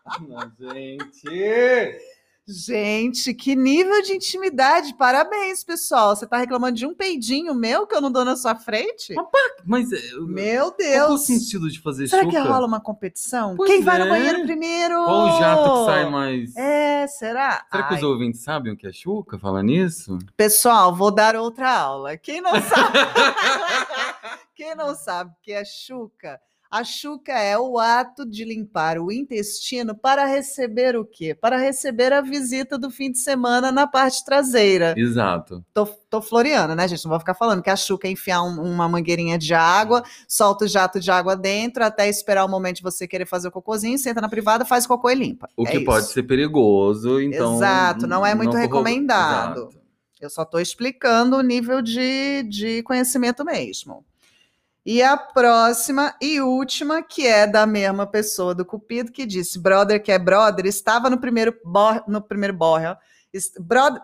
Ah, 0.06 0.18
não, 0.20 0.74
gente. 0.74 2.19
Gente, 2.50 3.32
que 3.32 3.54
nível 3.54 4.02
de 4.02 4.12
intimidade. 4.14 4.94
Parabéns, 4.96 5.62
pessoal. 5.62 6.16
Você 6.16 6.26
tá 6.26 6.38
reclamando 6.38 6.76
de 6.76 6.84
um 6.84 6.94
peidinho 6.94 7.54
meu 7.54 7.86
que 7.86 7.94
eu 7.94 8.00
não 8.00 8.10
dou 8.10 8.24
na 8.24 8.36
sua 8.36 8.56
frente? 8.56 9.14
Mas 9.64 9.92
é, 9.92 10.00
Meu 10.26 10.64
qual 10.64 10.72
que 10.72 10.82
é 10.82 11.04
o 11.04 11.08
Deus. 11.08 11.26
sentido 11.26 11.70
de 11.70 11.80
fazer 11.80 12.08
Será 12.08 12.22
chuca? 12.24 12.42
que 12.42 12.48
rola 12.48 12.66
uma 12.66 12.80
competição? 12.80 13.54
Pois 13.56 13.70
Quem 13.70 13.82
vai 13.82 13.98
no 13.98 14.06
é. 14.06 14.08
banheiro 14.08 14.42
primeiro? 14.42 14.94
Qual 15.04 15.26
o 15.28 15.38
jato 15.38 15.70
que 15.70 15.84
sai 15.86 16.10
mais... 16.10 16.56
É, 16.56 17.06
será? 17.06 17.64
Será 17.70 17.82
que 17.84 17.94
os 17.94 18.00
Ai, 18.00 18.04
ouvintes 18.04 18.42
sabem 18.42 18.72
o 18.72 18.76
que 18.76 18.86
é 18.86 18.92
chuca? 18.92 19.38
Fala 19.38 19.62
nisso? 19.62 20.18
Pessoal, 20.36 20.94
vou 20.94 21.10
dar 21.10 21.36
outra 21.36 21.70
aula. 21.70 22.16
Quem 22.16 22.40
não 22.40 22.52
sabe, 22.60 22.98
quem 24.56 24.74
não 24.74 24.94
sabe 24.94 25.30
o 25.30 25.34
que 25.42 25.52
é 25.52 25.64
chuca? 25.64 26.40
A 26.70 26.84
chuca 26.84 27.32
é 27.32 27.58
o 27.58 27.80
ato 27.80 28.24
de 28.24 28.44
limpar 28.44 28.96
o 28.98 29.10
intestino 29.10 29.92
para 29.92 30.24
receber 30.24 30.94
o 30.96 31.04
quê? 31.04 31.34
Para 31.34 31.58
receber 31.58 32.12
a 32.12 32.20
visita 32.20 32.78
do 32.78 32.90
fim 32.92 33.10
de 33.10 33.18
semana 33.18 33.72
na 33.72 33.88
parte 33.88 34.24
traseira. 34.24 34.94
Exato. 34.96 35.64
Tô, 35.74 35.84
tô 36.08 36.22
floreando, 36.22 36.76
né, 36.76 36.86
gente? 36.86 37.04
Não 37.04 37.10
vou 37.10 37.18
ficar 37.18 37.34
falando 37.34 37.60
que 37.60 37.70
a 37.70 37.74
chuca 37.74 38.06
é 38.06 38.12
enfiar 38.12 38.42
um- 38.42 38.62
uma 38.62 38.88
mangueirinha 38.88 39.36
de 39.36 39.52
água, 39.52 40.04
solta 40.28 40.64
o 40.64 40.68
jato 40.68 41.00
de 41.00 41.10
água 41.10 41.34
dentro, 41.36 41.84
até 41.84 42.08
esperar 42.08 42.44
o 42.44 42.48
momento 42.48 42.76
de 42.76 42.82
você 42.84 43.08
querer 43.08 43.26
fazer 43.26 43.48
o 43.48 43.52
cocôzinho, 43.52 43.98
senta 43.98 44.20
na 44.20 44.28
privada, 44.28 44.64
faz 44.64 44.86
cocô 44.86 45.10
e 45.10 45.14
limpa. 45.16 45.48
O 45.56 45.66
É 45.66 45.72
que 45.72 45.80
pode 45.80 46.04
isso. 46.04 46.14
ser 46.14 46.22
perigoso, 46.22 47.20
então... 47.20 47.56
Exato, 47.56 48.06
não 48.06 48.24
é 48.24 48.32
muito 48.32 48.50
corro- 48.50 48.62
recomendado. 48.62 49.58
Exato. 49.62 49.80
Eu 50.20 50.30
só 50.30 50.42
estou 50.42 50.60
explicando 50.60 51.36
o 51.36 51.42
nível 51.42 51.82
de, 51.82 52.44
de 52.44 52.80
conhecimento 52.84 53.44
mesmo. 53.44 54.04
E 54.84 55.02
a 55.02 55.16
próxima 55.16 56.14
e 56.20 56.40
última, 56.40 57.02
que 57.02 57.26
é 57.26 57.46
da 57.46 57.66
mesma 57.66 58.06
pessoa 58.06 58.54
do 58.54 58.64
Cupido, 58.64 59.12
que 59.12 59.26
disse: 59.26 59.58
brother 59.58 60.02
que 60.02 60.10
é 60.10 60.18
brother, 60.18 60.64
estava 60.66 61.10
no 61.10 61.18
primeiro 61.18 61.54
bor 61.64 62.02
no 62.08 62.20
primeiro. 62.22 62.56
Es- 63.32 63.52
Brother, 63.60 64.00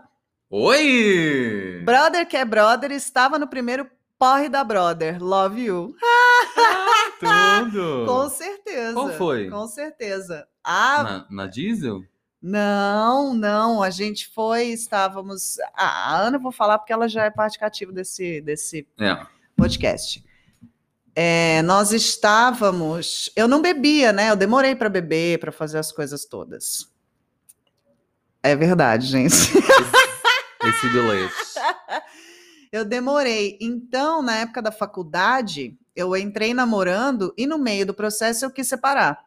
Oi! 0.51 1.83
brother 1.85 2.27
que 2.29 2.37
é 2.37 2.45
brother, 2.45 2.93
estava 2.93 3.39
no 3.39 3.49
primeiro 3.49 3.89
porre 4.19 4.49
da 4.49 4.63
brother. 4.63 5.23
Love 5.23 5.61
you. 5.65 5.95
Tudo! 7.21 8.05
Com 8.07 8.29
certeza. 8.29 8.93
Qual 8.95 9.11
foi? 9.15 9.49
Com 9.51 9.67
certeza. 9.67 10.47
Ah, 10.63 11.03
Na, 11.31 11.45
na 11.45 11.47
diesel? 11.51 12.03
Não, 12.43 13.35
não, 13.35 13.83
a 13.83 13.91
gente 13.91 14.29
foi, 14.33 14.67
estávamos. 14.67 15.57
Ah, 15.75 16.13
a 16.15 16.21
Ana 16.21 16.39
vou 16.39 16.53
falar 16.53 16.79
porque 16.79 16.93
ela 16.93 17.09
já 17.09 17.25
é 17.25 17.31
parte 17.31 17.59
cativa 17.59 17.91
desse, 17.93 18.41
desse 18.43 18.87
É. 19.01 19.17
podcast. 19.57 20.23
É, 21.19 21.63
nós 21.63 21.93
estávamos. 21.93 23.31
Eu 23.35 23.49
não 23.49 23.63
bebia, 23.63 24.13
né? 24.13 24.31
Eu 24.31 24.37
demorei 24.37 24.77
para 24.77 24.91
beber, 24.91 25.41
para 25.41 25.51
fazer 25.51 25.79
as 25.79 25.91
coisas 25.91 26.27
todas. 26.27 26.93
É 28.43 28.55
verdade, 28.55 29.07
gente. 29.07 29.35
Esse 29.35 30.89
bilhete. 30.91 31.35
Eu 32.71 32.85
demorei. 32.85 33.57
Então, 33.63 34.21
na 34.21 34.37
época 34.37 34.61
da 34.61 34.71
faculdade, 34.71 35.79
eu 35.95 36.15
entrei 36.15 36.53
namorando 36.53 37.33
e 37.39 37.47
no 37.47 37.57
meio 37.57 37.87
do 37.87 37.95
processo 37.95 38.45
eu 38.45 38.51
quis 38.51 38.69
separar. 38.69 39.25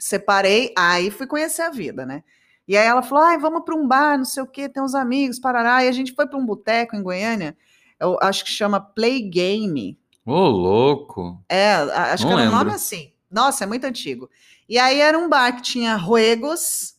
Separei, 0.00 0.74
aí 0.76 1.12
fui 1.12 1.28
conhecer 1.28 1.62
a 1.62 1.70
vida, 1.70 2.04
né? 2.04 2.24
E 2.66 2.76
aí 2.76 2.84
ela 2.86 3.02
falou: 3.02 3.22
ai, 3.22 3.38
vamos 3.38 3.64
para 3.64 3.76
um 3.76 3.86
bar, 3.86 4.18
não 4.18 4.24
sei 4.24 4.42
o 4.42 4.46
quê, 4.46 4.68
tem 4.68 4.82
uns 4.82 4.94
amigos, 4.94 5.38
parará. 5.38 5.84
E 5.84 5.88
a 5.88 5.92
gente 5.92 6.12
foi 6.12 6.26
para 6.26 6.36
um 6.36 6.44
boteco 6.44 6.96
em 6.96 7.02
Goiânia, 7.02 7.56
eu 8.00 8.18
acho 8.20 8.44
que 8.44 8.50
chama 8.50 8.80
Play 8.80 9.22
Game. 9.22 9.96
Ô, 10.26 10.48
louco. 10.48 11.40
É, 11.48 11.74
acho 11.74 12.24
Não 12.26 12.34
que 12.34 12.40
era 12.42 12.50
um 12.50 12.54
nome 12.54 12.72
assim. 12.72 13.12
Nossa, 13.30 13.62
é 13.64 13.66
muito 13.66 13.84
antigo. 13.84 14.28
E 14.68 14.76
aí 14.78 15.00
era 15.00 15.16
um 15.16 15.28
bar 15.28 15.54
que 15.54 15.62
tinha 15.62 15.94
ruegos 15.94 16.94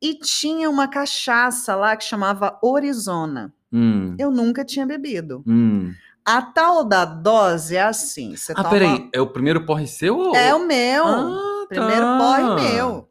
e 0.00 0.14
tinha 0.18 0.68
uma 0.68 0.88
cachaça 0.88 1.76
lá 1.76 1.96
que 1.96 2.04
chamava 2.04 2.58
Orizona. 2.60 3.54
Hum. 3.72 4.16
Eu 4.18 4.30
nunca 4.30 4.64
tinha 4.64 4.84
bebido. 4.84 5.44
Hum. 5.46 5.94
A 6.24 6.42
tal 6.42 6.84
da 6.84 7.04
dose 7.04 7.76
é 7.76 7.82
assim. 7.82 8.36
Você 8.36 8.52
Ah, 8.52 8.56
toma... 8.56 8.70
peraí. 8.70 9.08
É 9.12 9.20
o 9.20 9.26
primeiro 9.28 9.64
porre 9.64 9.86
seu 9.86 10.18
ou... 10.18 10.34
É 10.36 10.54
o 10.54 10.66
meu. 10.66 11.06
Ah, 11.06 11.66
Primeiro 11.68 12.02
tá. 12.02 12.18
porre 12.18 12.72
meu. 12.72 13.08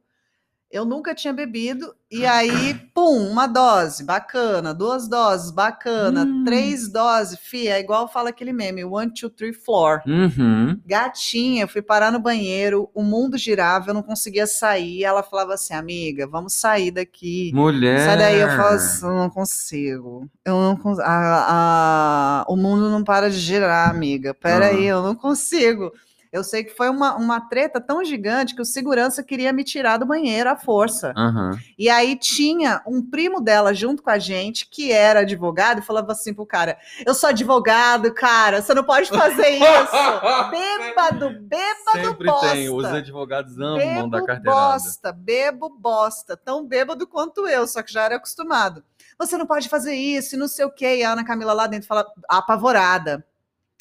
Eu 0.71 0.85
nunca 0.85 1.13
tinha 1.13 1.33
bebido. 1.33 1.93
E 2.09 2.25
aí, 2.25 2.73
pum, 2.93 3.29
uma 3.29 3.45
dose, 3.47 4.03
bacana. 4.03 4.73
Duas 4.73 5.07
doses, 5.07 5.51
bacana. 5.51 6.23
Hum. 6.23 6.43
Três 6.45 6.89
doses, 6.89 7.37
fia. 7.39 7.75
É 7.77 7.79
igual 7.79 8.07
fala 8.07 8.29
aquele 8.29 8.51
meme: 8.53 8.83
one, 8.85 9.13
two, 9.13 9.29
three, 9.29 9.53
four. 9.53 10.01
Uhum. 10.05 10.79
Gatinha, 10.85 11.63
eu 11.63 11.67
fui 11.67 11.81
parar 11.81 12.11
no 12.11 12.19
banheiro, 12.19 12.89
o 12.93 13.03
mundo 13.03 13.37
girava, 13.37 13.89
eu 13.89 13.93
não 13.93 14.03
conseguia 14.03 14.47
sair. 14.47 15.03
Ela 15.03 15.23
falava 15.23 15.53
assim, 15.53 15.73
amiga, 15.73 16.27
vamos 16.27 16.53
sair 16.53 16.91
daqui. 16.91 17.51
Mulher. 17.53 17.99
Sai 18.05 18.17
daí, 18.17 18.39
eu 18.39 18.49
falo 18.49 18.75
assim, 18.75 19.05
eu 19.05 19.13
não 19.15 19.29
consigo. 19.29 20.29
Eu 20.45 20.61
não 20.61 20.75
consigo. 20.77 21.03
A, 21.07 22.41
a- 22.41 22.45
o 22.47 22.55
mundo 22.55 22.89
não 22.89 23.03
para 23.03 23.29
de 23.29 23.37
girar, 23.37 23.89
amiga. 23.89 24.33
Peraí, 24.33 24.85
Ah. 24.85 24.91
eu 24.95 25.03
não 25.03 25.15
consigo. 25.15 25.91
Eu 26.31 26.45
sei 26.45 26.63
que 26.63 26.73
foi 26.73 26.89
uma, 26.89 27.15
uma 27.15 27.41
treta 27.41 27.81
tão 27.81 28.03
gigante 28.05 28.55
que 28.55 28.61
o 28.61 28.65
segurança 28.65 29.21
queria 29.21 29.51
me 29.51 29.65
tirar 29.65 29.97
do 29.97 30.05
banheiro 30.05 30.49
à 30.49 30.55
força. 30.55 31.13
Aham. 31.17 31.59
E 31.77 31.89
aí 31.89 32.15
tinha 32.15 32.81
um 32.87 33.01
primo 33.01 33.41
dela 33.41 33.73
junto 33.73 34.01
com 34.01 34.09
a 34.09 34.17
gente, 34.17 34.65
que 34.69 34.93
era 34.93 35.19
advogado, 35.21 35.79
e 35.79 35.85
falava 35.85 36.13
assim 36.13 36.33
pro 36.33 36.45
cara: 36.45 36.77
Eu 37.05 37.13
sou 37.13 37.29
advogado, 37.29 38.13
cara, 38.13 38.61
você 38.61 38.73
não 38.73 38.83
pode 38.83 39.09
fazer 39.09 39.49
isso. 39.59 40.49
Bêbado, 40.49 41.29
bêbado 41.41 42.07
Sempre 42.07 42.27
bosta. 42.27 42.51
tem. 42.51 42.69
Os 42.69 42.85
advogados 42.85 43.59
amam 43.59 43.77
Bebo 43.77 44.09
dar 44.09 44.23
carteirada. 44.23 44.73
bosta, 44.73 45.11
bebo 45.11 45.69
bosta, 45.69 46.37
tão 46.37 46.65
bêbado 46.65 47.05
quanto 47.05 47.45
eu, 47.47 47.67
só 47.67 47.81
que 47.83 47.91
já 47.91 48.03
era 48.03 48.15
acostumado. 48.15 48.83
Você 49.19 49.37
não 49.37 49.45
pode 49.45 49.67
fazer 49.67 49.93
isso, 49.93 50.35
e 50.35 50.37
não 50.39 50.47
sei 50.47 50.63
o 50.65 50.71
quê. 50.71 50.97
E 50.97 51.03
a 51.03 51.11
Ana 51.11 51.25
Camila 51.25 51.53
lá 51.53 51.67
dentro 51.67 51.87
fala 51.87 52.05
apavorada. 52.29 53.25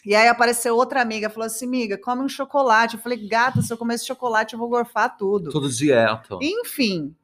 E 0.05 0.15
aí 0.15 0.29
apareceu 0.29 0.77
outra 0.77 1.03
amiga, 1.03 1.31
falou 1.31 1.47
assim: 1.47 1.67
amiga, 1.67 1.99
come 1.99 2.23
um 2.23 2.29
chocolate. 2.29 2.97
Eu 2.97 3.01
falei, 3.01 3.27
gata, 3.29 3.63
se 3.63 3.73
eu 3.73 3.77
comer 3.77 3.95
esse 3.95 4.07
chocolate, 4.07 4.55
eu 4.55 4.59
vou 4.59 4.69
gorfar 4.69 5.17
tudo. 5.17 5.51
Tudo 5.51 5.69
dieta. 5.69 6.39
Enfim, 6.41 7.15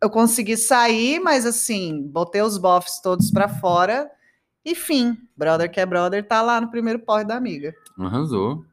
eu 0.00 0.10
consegui 0.10 0.56
sair, 0.56 1.20
mas 1.20 1.46
assim, 1.46 2.02
botei 2.02 2.42
os 2.42 2.58
bofs 2.58 3.00
todos 3.00 3.30
pra 3.30 3.48
fora. 3.48 4.10
E 4.64 4.74
fim, 4.74 5.16
brother 5.36 5.70
que 5.70 5.80
é 5.80 5.86
brother, 5.86 6.26
tá 6.26 6.40
lá 6.40 6.60
no 6.60 6.70
primeiro 6.70 7.00
porre 7.00 7.24
da 7.24 7.36
amiga. 7.36 7.74
Arrasou. 7.98 8.64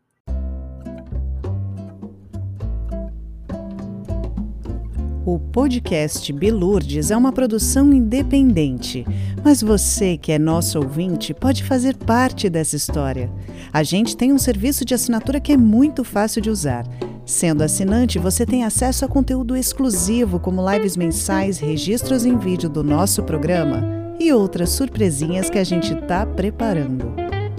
O 5.31 5.37
podcast 5.37 6.33
Bilurdes 6.33 7.11
é 7.11 7.15
uma 7.15 7.31
produção 7.31 7.93
independente, 7.93 9.05
mas 9.43 9.61
você 9.61 10.17
que 10.17 10.31
é 10.31 10.39
nosso 10.39 10.79
ouvinte 10.79 11.35
pode 11.35 11.63
fazer 11.63 11.95
parte 11.97 12.49
dessa 12.49 12.75
história. 12.75 13.31
A 13.71 13.83
gente 13.83 14.17
tem 14.17 14.33
um 14.33 14.39
serviço 14.39 14.83
de 14.83 14.95
assinatura 14.95 15.39
que 15.39 15.51
é 15.51 15.57
muito 15.57 16.03
fácil 16.03 16.41
de 16.41 16.49
usar. 16.49 16.83
Sendo 17.27 17.61
assinante, 17.61 18.17
você 18.17 18.43
tem 18.43 18.63
acesso 18.63 19.05
a 19.05 19.07
conteúdo 19.07 19.55
exclusivo, 19.55 20.39
como 20.39 20.67
lives 20.67 20.97
mensais, 20.97 21.59
registros 21.59 22.25
em 22.25 22.35
vídeo 22.35 22.67
do 22.67 22.83
nosso 22.83 23.21
programa 23.21 23.83
e 24.19 24.33
outras 24.33 24.71
surpresinhas 24.71 25.47
que 25.47 25.59
a 25.59 25.63
gente 25.63 25.93
tá 26.07 26.25
preparando. 26.25 27.05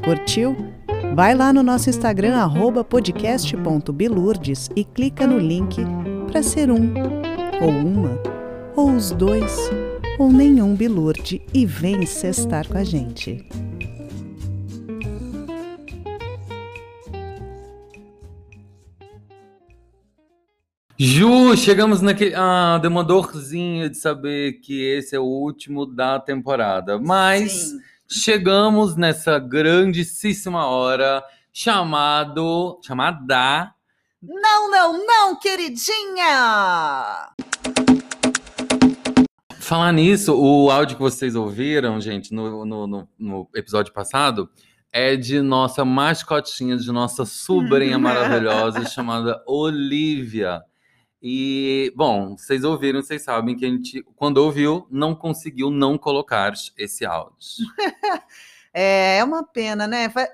Curtiu? 0.03 0.57
Vai 1.15 1.37
lá 1.37 1.53
no 1.53 1.63
nosso 1.63 1.89
Instagram, 1.89 2.35
podcast.bilurdes 2.89 4.69
e 4.75 4.83
clica 4.83 5.25
no 5.25 5.39
link 5.39 5.77
para 6.33 6.43
ser 6.43 6.69
um 6.69 7.30
ou 7.61 7.68
uma, 7.68 8.18
ou 8.75 8.92
os 8.96 9.11
dois, 9.11 9.70
ou 10.18 10.33
nenhum 10.33 10.75
bilurde 10.75 11.42
e 11.53 11.66
vem 11.66 12.07
cestar 12.07 12.66
com 12.66 12.79
a 12.79 12.85
gente. 12.85 13.46
Ju, 20.99 21.57
chegamos 21.57 22.01
naquele. 22.01 22.35
Ah, 22.35 22.79
deu 22.81 22.90
uma 22.90 23.05
dorzinha 23.05 23.90
de 23.90 23.96
saber 23.96 24.61
que 24.61 24.83
esse 24.83 25.14
é 25.14 25.18
o 25.18 25.25
último 25.25 25.85
da 25.85 26.18
temporada. 26.18 26.99
Mas 26.99 27.53
Sim. 27.53 27.81
chegamos 28.07 28.96
nessa 28.96 29.38
grandíssima 29.38 30.66
hora 30.66 31.23
chamado. 31.53 32.79
chamada. 32.83 33.75
Não, 34.23 34.71
não, 34.71 35.07
não, 35.07 35.37
queridinha! 35.37 37.31
Falar 39.59 39.93
nisso, 39.93 40.35
o 40.37 40.71
áudio 40.71 40.97
que 40.97 41.03
vocês 41.03 41.35
ouviram, 41.35 42.01
gente, 42.01 42.35
no, 42.35 42.65
no, 42.67 42.87
no- 42.87 43.09
no 43.19 43.49
episódio 43.55 43.93
passado, 43.93 44.51
é 44.93 45.17
de 45.17 45.41
nossa 45.41 45.85
mascotinha, 45.85 46.77
de 46.77 46.91
nossa 46.93 47.25
sobrinha 47.25 47.97
maravilhosa, 47.99 48.85
chamada 48.85 49.43
Olivia. 49.47 50.61
E, 51.23 51.93
bom, 51.97 52.37
vocês 52.37 52.65
ouviram, 52.65 53.01
vocês 53.03 53.23
sabem 53.23 53.57
que 53.57 53.65
a 53.65 53.69
gente, 53.69 54.03
quando 54.17 54.39
ouviu, 54.39 54.87
não 54.91 55.15
conseguiu 55.15 55.71
não 55.71 55.97
colocar 55.97 56.53
esse 56.77 57.05
áudio. 57.07 57.37
É, 58.73 59.19
é 59.19 59.25
uma 59.25 59.43
pena, 59.43 59.89
né? 59.89 60.07
Vai- 60.07 60.29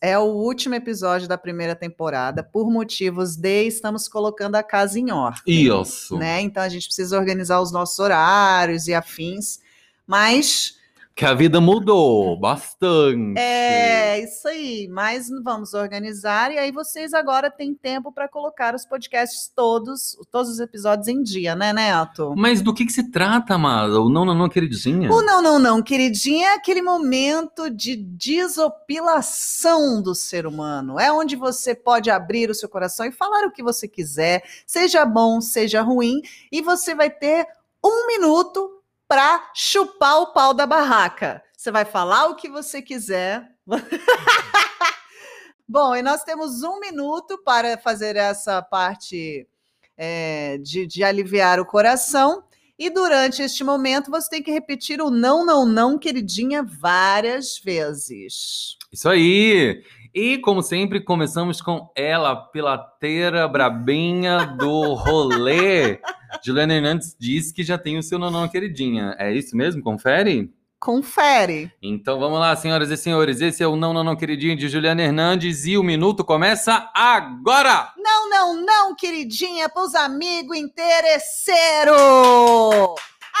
É 0.00 0.18
o 0.18 0.24
último 0.24 0.74
episódio 0.74 1.26
da 1.28 1.38
primeira 1.38 1.74
temporada. 1.74 2.42
Por 2.42 2.70
motivos 2.70 3.36
de 3.36 3.64
estamos 3.64 4.08
colocando 4.08 4.56
a 4.56 4.62
casa 4.62 4.98
em 4.98 5.10
ordem. 5.10 5.66
Isso. 5.66 6.16
Né? 6.18 6.40
Então 6.40 6.62
a 6.62 6.68
gente 6.68 6.86
precisa 6.86 7.18
organizar 7.18 7.60
os 7.60 7.72
nossos 7.72 7.98
horários 7.98 8.88
e 8.88 8.94
afins. 8.94 9.60
Mas 10.06 10.79
Que 11.14 11.26
a 11.26 11.34
vida 11.34 11.60
mudou 11.60 12.38
bastante. 12.38 13.38
é 13.38 14.24
isso 14.24 14.48
aí. 14.48 14.88
Mas 14.88 15.28
vamos 15.42 15.74
organizar. 15.74 16.50
E 16.50 16.58
aí 16.58 16.72
vocês 16.72 17.12
agora 17.12 17.50
têm 17.50 17.74
tempo 17.74 18.10
para 18.10 18.28
colocar 18.28 18.74
os 18.74 18.86
podcasts 18.86 19.50
todos, 19.54 20.16
todos 20.30 20.50
os 20.50 20.60
episódios 20.60 21.08
em 21.08 21.22
dia, 21.22 21.54
né, 21.54 21.72
Neto? 21.72 22.34
Mas 22.36 22.62
do 22.62 22.72
que, 22.72 22.86
que 22.86 22.92
se 22.92 23.10
trata, 23.10 23.54
amada? 23.54 24.00
O 24.00 24.08
não, 24.08 24.24
não, 24.24 24.34
não, 24.34 24.48
queridinha? 24.48 25.12
O 25.12 25.22
não, 25.22 25.42
não, 25.42 25.58
não, 25.58 25.82
queridinha, 25.82 26.48
é 26.48 26.54
aquele 26.54 26.80
momento 26.80 27.68
de 27.68 27.96
desopilação 27.96 30.02
do 30.02 30.14
ser 30.14 30.46
humano. 30.46 30.98
É 30.98 31.12
onde 31.12 31.36
você 31.36 31.74
pode 31.74 32.10
abrir 32.10 32.48
o 32.48 32.54
seu 32.54 32.68
coração 32.68 33.04
e 33.04 33.12
falar 33.12 33.46
o 33.46 33.52
que 33.52 33.62
você 33.62 33.86
quiser, 33.86 34.42
seja 34.66 35.04
bom, 35.04 35.40
seja 35.40 35.82
ruim, 35.82 36.22
e 36.50 36.62
você 36.62 36.94
vai 36.94 37.10
ter 37.10 37.46
um 37.84 38.06
minuto 38.06 38.79
para 39.10 39.50
chupar 39.52 40.20
o 40.20 40.28
pau 40.28 40.54
da 40.54 40.64
barraca. 40.64 41.42
Você 41.56 41.72
vai 41.72 41.84
falar 41.84 42.28
o 42.28 42.36
que 42.36 42.48
você 42.48 42.80
quiser. 42.80 43.44
Bom, 45.68 45.96
e 45.96 46.02
nós 46.02 46.22
temos 46.22 46.62
um 46.62 46.78
minuto 46.78 47.36
para 47.44 47.76
fazer 47.76 48.14
essa 48.14 48.62
parte 48.62 49.48
é, 49.96 50.58
de, 50.58 50.86
de 50.86 51.02
aliviar 51.02 51.58
o 51.58 51.66
coração. 51.66 52.44
E 52.78 52.88
durante 52.88 53.42
este 53.42 53.64
momento 53.64 54.12
você 54.12 54.30
tem 54.30 54.42
que 54.44 54.52
repetir 54.52 55.02
o 55.02 55.10
não, 55.10 55.44
não, 55.44 55.66
não, 55.66 55.98
queridinha, 55.98 56.62
várias 56.62 57.58
vezes. 57.58 58.76
Isso 58.92 59.08
aí! 59.08 59.82
E, 60.14 60.38
como 60.38 60.62
sempre, 60.62 61.00
começamos 61.00 61.60
com 61.60 61.90
ela, 61.94 62.34
pilateira 62.34 63.46
brabinha 63.46 64.44
do 64.44 64.94
rolê. 64.94 66.00
Juliana 66.44 66.74
Hernandes 66.74 67.16
diz 67.18 67.52
que 67.52 67.62
já 67.62 67.78
tem 67.78 67.98
o 67.98 68.02
seu 68.02 68.18
nonão 68.18 68.48
queridinha. 68.48 69.14
É 69.18 69.32
isso 69.32 69.56
mesmo? 69.56 69.82
Confere? 69.82 70.52
Confere. 70.80 71.70
Então 71.82 72.18
vamos 72.18 72.40
lá, 72.40 72.56
senhoras 72.56 72.90
e 72.90 72.96
senhores. 72.96 73.42
Esse 73.42 73.62
é 73.62 73.66
o 73.66 73.76
Não, 73.76 73.92
Não, 73.92 74.02
Não, 74.02 74.16
Queridinho 74.16 74.56
de 74.56 74.66
Juliana 74.66 75.02
Hernandes 75.02 75.66
e 75.66 75.76
o 75.76 75.82
minuto 75.82 76.24
começa 76.24 76.90
agora! 76.94 77.92
Não, 77.98 78.30
não, 78.30 78.64
não, 78.64 78.96
queridinha, 78.96 79.68
para 79.68 79.82
os 79.82 79.94
amigos 79.94 80.56
interesseiros. 80.56 82.00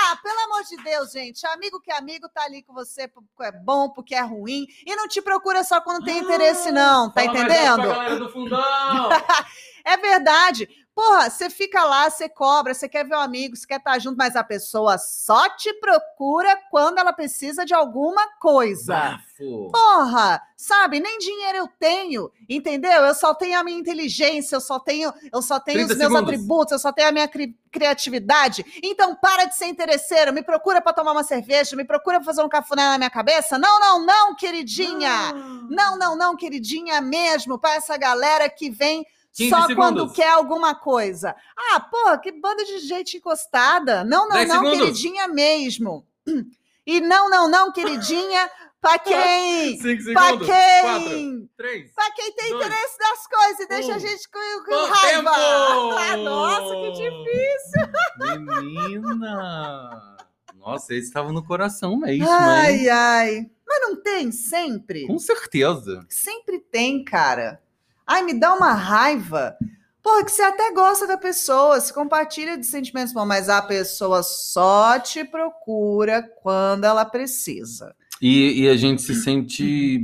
Ah, 0.02 0.16
pelo 0.22 0.40
amor 0.40 0.64
de 0.64 0.76
Deus, 0.82 1.12
gente. 1.12 1.46
Amigo 1.46 1.80
que 1.80 1.90
é 1.92 1.96
amigo 1.98 2.28
tá 2.28 2.42
ali 2.44 2.62
com 2.62 2.72
você 2.72 3.06
porque 3.06 3.26
é 3.42 3.52
bom, 3.52 3.90
porque 3.90 4.14
é 4.14 4.22
ruim. 4.22 4.66
E 4.86 4.96
não 4.96 5.06
te 5.06 5.20
procura 5.20 5.62
só 5.62 5.80
quando 5.80 6.04
tem 6.04 6.18
interesse, 6.18 6.72
não. 6.72 7.10
Tá 7.10 7.22
Fala 7.22 7.32
mais 7.34 7.44
entendendo? 7.44 7.88
galera 7.88 8.16
do 8.16 8.30
fundão! 8.30 9.08
É 9.82 9.96
verdade. 9.96 10.68
Porra, 10.94 11.30
você 11.30 11.48
fica 11.48 11.82
lá, 11.84 12.10
você 12.10 12.28
cobra, 12.28 12.74
você 12.74 12.88
quer 12.88 13.06
ver 13.06 13.14
um 13.14 13.20
amigo, 13.20 13.56
você 13.56 13.66
quer 13.66 13.78
estar 13.78 13.98
junto, 13.98 14.18
mas 14.18 14.36
a 14.36 14.44
pessoa 14.44 14.98
só 14.98 15.48
te 15.56 15.72
procura 15.74 16.58
quando 16.70 16.98
ela 16.98 17.12
precisa 17.12 17.64
de 17.64 17.72
alguma 17.72 18.26
coisa. 18.38 18.94
Bafo. 18.94 19.70
Porra, 19.72 20.42
sabe? 20.56 21.00
Nem 21.00 21.18
dinheiro 21.18 21.58
eu 21.58 21.68
tenho, 21.78 22.30
entendeu? 22.48 23.02
Eu 23.04 23.14
só 23.14 23.32
tenho 23.32 23.58
a 23.58 23.64
minha 23.64 23.78
inteligência, 23.78 24.56
eu 24.56 24.60
só 24.60 24.78
tenho, 24.78 25.12
eu 25.32 25.40
só 25.40 25.58
tenho 25.58 25.80
os 25.80 25.86
30 25.86 25.98
meus 25.98 26.12
segundos. 26.12 26.34
atributos, 26.34 26.72
eu 26.72 26.78
só 26.78 26.92
tenho 26.92 27.08
a 27.08 27.12
minha 27.12 27.28
cri- 27.28 27.56
criatividade. 27.72 28.64
Então 28.82 29.14
para 29.14 29.46
de 29.46 29.56
ser 29.56 29.66
interesseiro, 29.66 30.32
me 30.34 30.42
procura 30.42 30.82
para 30.82 30.92
tomar 30.92 31.12
uma 31.12 31.24
cerveja, 31.24 31.76
me 31.76 31.84
procura 31.84 32.18
pra 32.18 32.26
fazer 32.26 32.42
um 32.42 32.48
cafuné 32.48 32.82
na 32.82 32.98
minha 32.98 33.10
cabeça. 33.10 33.56
Não, 33.58 33.80
não, 33.80 34.04
não, 34.04 34.34
queridinha. 34.34 35.32
Não, 35.70 35.96
não, 35.96 36.16
não, 36.16 36.36
queridinha 36.36 37.00
mesmo, 37.00 37.58
para 37.58 37.76
essa 37.76 37.96
galera 37.96 38.48
que 38.50 38.68
vem 38.68 39.04
15 39.04 39.10
só 39.32 39.66
segundos. 39.66 39.74
quando 39.76 40.12
quer 40.12 40.30
alguma 40.30 40.74
coisa. 40.74 41.34
Ah, 41.56 41.80
pô, 41.80 42.18
que 42.18 42.32
banda 42.32 42.64
de 42.64 42.78
gente 42.80 43.16
encostada. 43.16 44.02
Não, 44.04 44.28
não, 44.28 44.36
10 44.36 44.48
não, 44.48 44.56
segundos. 44.56 44.78
queridinha 44.80 45.28
mesmo. 45.28 46.06
E 46.86 47.00
não, 47.00 47.28
não, 47.30 47.48
não, 47.48 47.72
queridinha, 47.72 48.50
pra 48.80 48.98
quem? 49.00 49.78
5 49.78 50.12
Pra 50.12 50.28
segundos. 50.28 50.46
4, 50.48 51.08
quem? 51.08 51.50
3. 51.56 51.92
Pra 51.94 52.10
quem 52.12 52.32
tem 52.32 52.50
Dois, 52.50 52.66
interesse 52.66 52.96
nas 52.98 53.26
coisas 53.26 53.60
e 53.60 53.68
deixa 53.68 53.92
um. 53.92 53.94
a 53.94 53.98
gente 53.98 54.28
com, 54.28 54.64
com 54.64 54.84
raiva. 54.92 55.30
Ah, 55.32 56.16
nossa, 56.16 56.74
que 56.74 56.90
difícil. 56.92 58.40
Menina! 58.90 60.16
Nossa, 60.56 60.94
esse 60.94 61.06
estava 61.08 61.32
no 61.32 61.42
coração 61.44 61.96
mesmo, 61.96 62.24
hein? 62.24 62.28
Ai, 62.30 62.88
ai. 62.88 63.50
Mas 63.66 63.80
não 63.82 64.02
tem 64.02 64.30
sempre? 64.32 65.06
Com 65.06 65.18
certeza. 65.18 66.04
Sempre 66.08 66.58
tem, 66.58 67.02
cara. 67.04 67.62
Ai, 68.10 68.24
me 68.24 68.34
dá 68.34 68.52
uma 68.54 68.72
raiva. 68.72 69.56
Porra, 70.02 70.24
que 70.24 70.32
você 70.32 70.42
até 70.42 70.72
gosta 70.72 71.06
da 71.06 71.16
pessoa, 71.16 71.78
se 71.80 71.92
compartilha 71.92 72.58
de 72.58 72.66
sentimentos 72.66 73.12
bons, 73.12 73.24
mas 73.24 73.48
a 73.48 73.62
pessoa 73.62 74.22
só 74.24 74.98
te 74.98 75.24
procura 75.24 76.22
quando 76.42 76.84
ela 76.84 77.04
precisa. 77.04 77.94
E, 78.20 78.62
e 78.62 78.68
a 78.68 78.76
gente 78.76 79.00
se 79.00 79.14
sente 79.14 80.00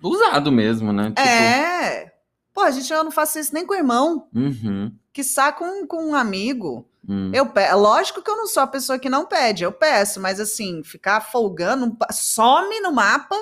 usado 0.00 0.52
mesmo, 0.52 0.92
né? 0.92 1.08
Tipo, 1.08 1.20
É. 1.20 2.12
Pô, 2.54 2.60
a 2.60 2.70
gente 2.70 2.92
eu 2.92 3.02
não 3.02 3.10
faço 3.10 3.38
isso 3.40 3.52
nem 3.52 3.66
com 3.66 3.72
o 3.72 3.76
irmão, 3.76 4.28
Uhum. 4.32 4.92
que 5.12 5.22
com, 5.58 5.86
com 5.86 6.10
um 6.10 6.14
amigo. 6.14 6.88
Hum. 7.08 7.32
Eu 7.34 7.46
pe... 7.46 7.72
Lógico 7.72 8.22
que 8.22 8.30
eu 8.30 8.36
não 8.36 8.46
sou 8.46 8.62
a 8.62 8.66
pessoa 8.66 8.98
que 8.98 9.08
não 9.08 9.26
pede, 9.26 9.64
eu 9.64 9.72
peço, 9.72 10.20
mas 10.20 10.38
assim, 10.38 10.84
ficar 10.84 11.20
folgando, 11.20 11.96
some 12.12 12.80
no 12.80 12.92
mapa 12.92 13.34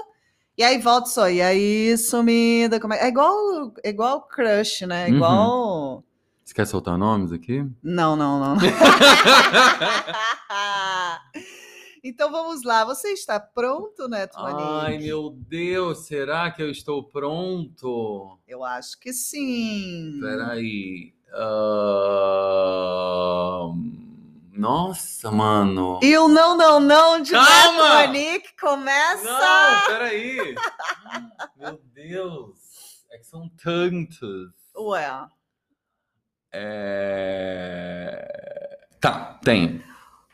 e 0.59 0.64
aí 0.64 0.77
volta 0.79 1.09
só. 1.09 1.31
E 1.31 1.40
aí, 1.40 1.97
sumida, 1.97 2.81
como 2.81 2.92
é? 2.92 3.05
É 3.05 3.07
igual, 3.07 3.73
é 3.81 3.90
igual 3.90 4.23
crush, 4.23 4.85
né? 4.85 5.07
Uhum. 5.07 5.14
Igual. 5.14 6.05
Você 6.44 6.53
quer 6.53 6.66
soltar 6.66 6.99
nomes 6.99 7.31
aqui? 7.31 7.64
Não, 7.81 8.16
não, 8.16 8.40
não. 8.40 8.57
então 12.03 12.33
vamos 12.33 12.64
lá. 12.64 12.85
Você 12.87 13.12
está 13.12 13.38
pronto, 13.38 14.09
Neto 14.09 14.37
Ai, 14.37 14.53
Manique? 14.53 15.05
meu 15.05 15.31
Deus, 15.31 16.07
será 16.07 16.51
que 16.51 16.61
eu 16.61 16.73
estou 16.73 17.05
pronto? 17.05 18.37
Eu 18.49 18.64
acho 18.64 18.99
que 18.99 19.12
sim. 19.12 20.18
Peraí. 20.21 21.14
Ahn, 21.35 21.68
Nossa, 24.59 25.31
mano. 25.31 26.01
E 26.03 26.18
o 26.18 26.27
não, 26.27 26.57
não, 26.57 26.81
não 26.81 27.23
de 27.23 27.31
Neto 27.31 27.47
Calma! 27.47 27.88
Manique 27.94 28.49
começa. 28.61 29.23
Não, 29.23 29.87
peraí. 29.87 30.57
Meu 31.57 31.81
Deus. 31.94 32.59
É 33.12 33.18
que 33.18 33.25
são 33.25 33.49
tantos. 33.62 34.51
Ué. 34.77 35.09
É... 36.53 38.18
Tá, 39.01 39.38
tem. 39.44 39.81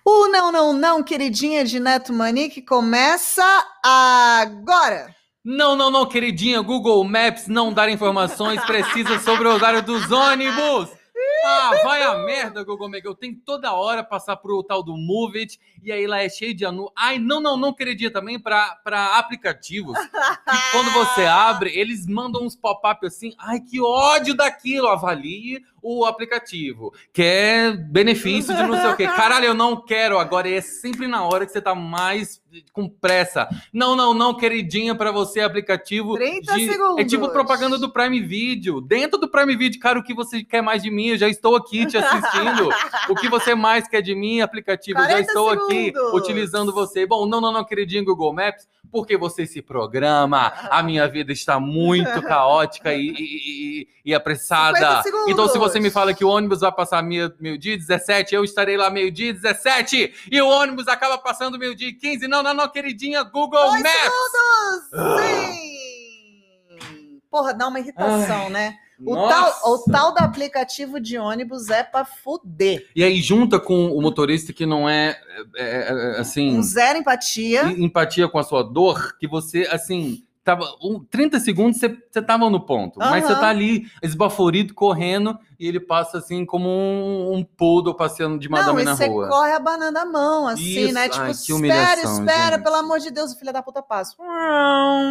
O 0.03 0.29
Não, 0.29 0.51
Não, 0.51 0.73
Não, 0.73 1.03
queridinha 1.03 1.63
de 1.63 1.79
Neto 1.79 2.11
Manique, 2.11 2.63
começa 2.63 3.45
agora. 3.83 5.15
Não, 5.45 5.77
não, 5.77 5.91
não, 5.91 6.09
queridinha. 6.09 6.63
Google 6.63 7.05
Maps 7.05 7.47
não 7.47 7.71
dar 7.71 7.91
informações 7.91 8.65
precisas 8.65 9.21
sobre 9.21 9.47
o 9.47 9.53
horário 9.53 9.83
dos 9.83 10.11
ônibus. 10.11 11.04
Ah, 11.44 11.70
vai 11.83 12.02
a 12.02 12.18
merda, 12.18 12.64
Google 12.64 12.88
Maps. 12.88 13.04
Eu 13.04 13.14
tenho 13.14 13.37
toda 13.37 13.72
hora 13.72 14.02
passar 14.02 14.37
pro 14.37 14.62
tal 14.62 14.83
do 14.83 14.96
Move 14.96 15.38
It, 15.38 15.61
e 15.83 15.92
aí 15.92 16.07
lá 16.07 16.22
é 16.22 16.28
cheio 16.28 16.54
de 16.54 16.64
anúncios. 16.64 16.92
Ai, 16.96 17.18
não, 17.18 17.40
não, 17.40 17.57
não, 17.57 17.72
queridinha, 17.72 18.11
também 18.11 18.38
para 18.38 18.78
aplicativos. 19.18 19.98
Que 19.98 20.70
quando 20.72 20.90
você 20.92 21.24
abre, 21.26 21.70
eles 21.78 22.07
mandam 22.07 22.42
uns 22.42 22.57
pop-up 22.57 23.07
assim. 23.07 23.35
Ai, 23.38 23.61
que 23.61 23.80
ódio 23.80 24.35
daquilo. 24.35 24.88
Avalie 24.88 25.62
o 25.87 26.07
aplicativo. 26.07 26.92
Quer 27.12 27.77
benefício 27.77 28.57
de 28.57 28.62
não 28.62 28.75
sei 28.81 28.90
o 28.90 28.97
quê. 28.97 29.05
Caralho, 29.14 29.44
eu 29.44 29.55
não 29.55 29.77
quero 29.85 30.18
agora. 30.18 30.49
E 30.49 30.55
é 30.55 30.61
sempre 30.62 31.07
na 31.07 31.23
hora 31.27 31.44
que 31.44 31.53
você 31.53 31.61
tá 31.61 31.75
mais 31.75 32.42
com 32.73 32.88
pressa. 32.88 33.49
Não, 33.73 33.94
não, 33.94 34.14
não, 34.14 34.33
queridinha, 34.35 34.94
pra 34.94 35.11
você, 35.12 35.40
aplicativo. 35.40 36.14
30 36.14 36.55
de- 36.55 36.70
segundos. 36.73 36.99
É 36.99 37.05
tipo 37.05 37.29
propaganda 37.29 37.77
do 37.79 37.90
Prime 37.92 38.20
Video. 38.20 38.81
Dentro 38.81 39.18
do 39.18 39.29
Prime 39.29 39.55
Video, 39.57 39.79
cara, 39.81 39.99
o 39.99 40.03
que 40.03 40.14
você 40.14 40.42
quer 40.42 40.62
mais 40.62 40.83
de 40.83 40.90
mim? 40.90 41.09
Eu 41.09 41.18
já 41.18 41.29
estou 41.29 41.55
aqui 41.57 41.85
te 41.85 41.97
assistindo. 41.99 42.68
o 43.11 43.14
que 43.14 43.29
você 43.29 43.55
mais 43.55 43.87
quer 43.87 44.01
de 44.01 44.14
mim, 44.14 44.40
aplicativo? 44.40 44.99
Eu 45.01 45.03
já 45.05 45.09
40 45.11 45.29
estou 45.29 45.51
aqui 45.51 45.85
segundos. 45.92 46.14
utilizando 46.14 46.73
você. 46.73 47.05
Bom, 47.07 47.27
não, 47.27 47.40
não, 47.40 47.53
não, 47.53 47.64
queridinho 47.64 48.05
Google 48.05 48.33
Maps, 48.33 48.68
porque 48.90 49.16
você 49.16 49.44
se 49.47 49.61
programa. 49.61 50.53
A 50.70 50.83
minha 50.83 51.07
vida 51.09 51.33
está 51.33 51.59
muito 51.61 52.23
caótica 52.23 52.94
e, 52.94 53.09
e, 53.11 53.81
e- 53.83 53.88
e 54.07 54.14
apressada. 54.14 54.77
50 54.79 55.03
segundos. 55.03 55.29
Então, 55.29 55.49
se 55.49 55.59
você 55.59 55.74
me 55.81 55.91
fala 55.91 56.15
que 56.15 56.25
o 56.25 56.29
ônibus 56.29 56.61
vai 56.61 56.73
passar 56.73 57.03
meio- 57.03 57.33
meio-dia 57.41 57.77
17, 57.77 58.35
eu 58.35 58.45
estarei 58.45 58.77
lá 58.77 58.91
meio-dia 58.91 59.33
17. 59.33 60.13
E 60.31 60.41
o 60.41 60.49
ônibus 60.49 60.89
acaba 60.89 61.19
passando 61.19 61.59
meio-dia 61.59 61.93
15. 61.97 62.27
Não, 62.29 62.43
não, 62.43 62.55
não, 62.55 62.69
queridinha 62.69 63.23
Google 63.23 63.61
Dois 63.71 63.83
Maps. 63.83 65.21
Sim! 65.21 67.21
Porra, 67.31 67.53
dá 67.53 67.67
uma 67.69 67.81
irritação, 67.81 68.49
né? 68.49 68.77
O 69.05 69.15
Nossa. 69.17 69.35
tal, 69.61 69.73
o 69.75 69.79
tal 69.91 70.15
do 70.15 70.19
aplicativo 70.19 71.01
de 71.01 71.19
ônibus 71.19 71.69
é 71.69 71.83
pra 71.83 72.05
fuder. 72.05 72.87
E 72.95 73.03
aí 73.03 73.21
junta 73.21 73.59
com 73.59 73.91
o 73.91 74.01
motorista 74.01 74.53
que 74.53 74.65
não 74.65 74.89
é, 74.89 75.21
é, 75.57 76.15
é, 76.17 76.21
assim, 76.21 76.55
Com 76.55 76.63
zero 76.63 77.01
empatia. 77.01 77.65
em- 77.65 77.85
empatia 77.85 78.29
com 78.29 78.39
a 78.39 78.45
sua 78.45 78.63
dor, 78.63 79.17
que 79.19 79.27
você, 79.27 79.67
assim, 79.71 80.23
tava 80.44 80.76
um, 80.83 81.02
30 81.02 81.40
segundos 81.40 81.78
você, 81.80 81.88
você 81.88 82.20
tava 82.20 82.48
no 82.50 82.61
ponto, 82.61 82.98
mas 82.98 83.24
você 83.24 83.35
tá 83.35 83.48
ali 83.48 83.87
esbaforido, 84.02 84.74
correndo 84.74 85.38
e 85.59 85.66
ele 85.66 85.80
passa 85.80 86.18
assim 86.18 86.44
como 86.44 86.68
um, 86.68 87.35
um 87.35 87.42
poodle 87.42 87.94
passeando 87.94 88.38
de 88.38 88.48
Não, 88.48 88.59
madame 88.59 88.83
e 88.83 88.85
na 88.85 88.94
você 88.94 89.09
rua. 89.09 89.28
corre 89.28 89.52
abanando 89.52 89.98
a 89.98 90.04
mão, 90.04 90.46
assim, 90.46 90.85
Isso. 90.85 90.94
né? 90.94 91.09
Tipo, 91.09 91.22
Ai, 91.22 91.33
que 91.33 91.52
espera, 91.52 92.02
espera, 92.02 92.57
gente. 92.57 92.64
pelo 92.64 92.76
amor 92.76 93.00
de 93.00 93.11
Deus, 93.11 93.33
o 93.33 93.38
filho 93.38 93.52
da 93.52 93.62
puta 93.62 93.83
passa. 93.83 94.14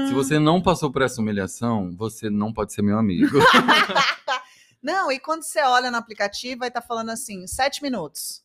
Se 0.08 0.14
você 0.14 0.38
não 0.38 0.62
passou 0.62 0.92
por 0.92 1.02
essa 1.02 1.20
humilhação, 1.20 1.92
você 1.98 2.30
não 2.30 2.54
pode 2.54 2.72
ser 2.72 2.84
meu 2.84 3.00
amigo. 3.00 3.40
Não, 4.84 5.10
e 5.10 5.18
quando 5.18 5.44
você 5.44 5.62
olha 5.62 5.90
no 5.90 5.96
aplicativo, 5.96 6.60
vai 6.60 6.68
estar 6.68 6.82
falando 6.82 7.10
assim, 7.10 7.48
sete 7.48 7.82
minutos. 7.82 8.43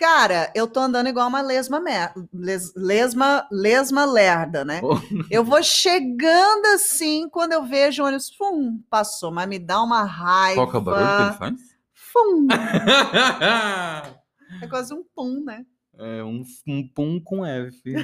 Cara, 0.00 0.50
eu 0.54 0.66
tô 0.66 0.80
andando 0.80 1.08
igual 1.10 1.28
uma 1.28 1.42
lesma, 1.42 1.78
mer- 1.78 2.14
les- 2.32 2.72
lesma, 2.74 3.46
lesma 3.52 4.06
lerda, 4.06 4.64
né? 4.64 4.80
Oh. 4.82 4.96
Eu 5.30 5.44
vou 5.44 5.62
chegando 5.62 6.64
assim, 6.74 7.28
quando 7.28 7.52
eu 7.52 7.66
vejo 7.66 8.02
o 8.02 8.06
ônibus, 8.06 8.30
fum, 8.34 8.82
passou, 8.88 9.30
mas 9.30 9.46
me 9.46 9.58
dá 9.58 9.82
uma 9.82 10.02
raiva. 10.04 10.54
Qual 10.54 10.70
que 10.70 10.76
é 10.76 10.78
o 10.78 10.82
barulho 10.82 11.16
que 11.16 11.22
ele 11.22 11.32
faz? 11.38 11.54
Fum, 11.92 12.46
é 14.62 14.66
quase 14.68 14.94
um 14.94 15.04
pum, 15.14 15.44
né? 15.44 15.66
é 15.98 16.24
um, 16.24 16.42
um 16.66 16.88
pum 16.88 17.20
com 17.22 17.44
F. 17.44 17.82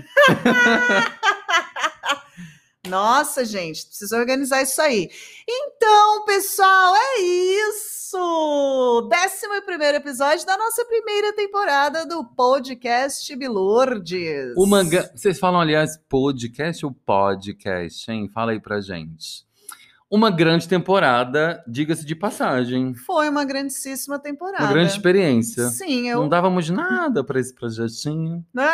Nossa, 2.86 3.44
gente, 3.44 3.84
precisa 3.86 4.16
organizar 4.18 4.62
isso 4.62 4.80
aí. 4.80 5.10
Então, 5.48 6.24
pessoal, 6.24 6.94
é 6.94 7.05
isso! 9.24 9.46
Décimo 9.46 9.62
primeiro 9.62 9.96
episódio 9.96 10.44
da 10.44 10.56
nossa 10.58 10.84
primeira 10.84 11.32
temporada 11.34 12.06
do 12.06 12.24
podcast 12.24 13.34
Bilurdes. 13.34 14.54
O 14.56 14.66
mangá. 14.66 15.08
Vocês 15.14 15.38
falam, 15.38 15.60
aliás, 15.60 15.98
podcast 16.08 16.84
ou 16.84 16.92
podcast, 16.92 18.10
hein? 18.10 18.28
Fala 18.28 18.52
aí 18.52 18.60
pra 18.60 18.80
gente. 18.80 19.45
Uma 20.08 20.30
grande 20.30 20.68
temporada, 20.68 21.64
diga-se 21.66 22.06
de 22.06 22.14
passagem. 22.14 22.94
Foi 22.94 23.28
uma 23.28 23.44
grandíssima 23.44 24.20
temporada. 24.20 24.62
Uma 24.62 24.72
grande 24.72 24.92
experiência. 24.92 25.66
Sim, 25.70 26.08
eu. 26.08 26.20
Não 26.20 26.28
dávamos 26.28 26.70
nada 26.70 27.24
pra 27.24 27.40
esse 27.40 27.52
projetinho. 27.52 28.46
Né? 28.54 28.70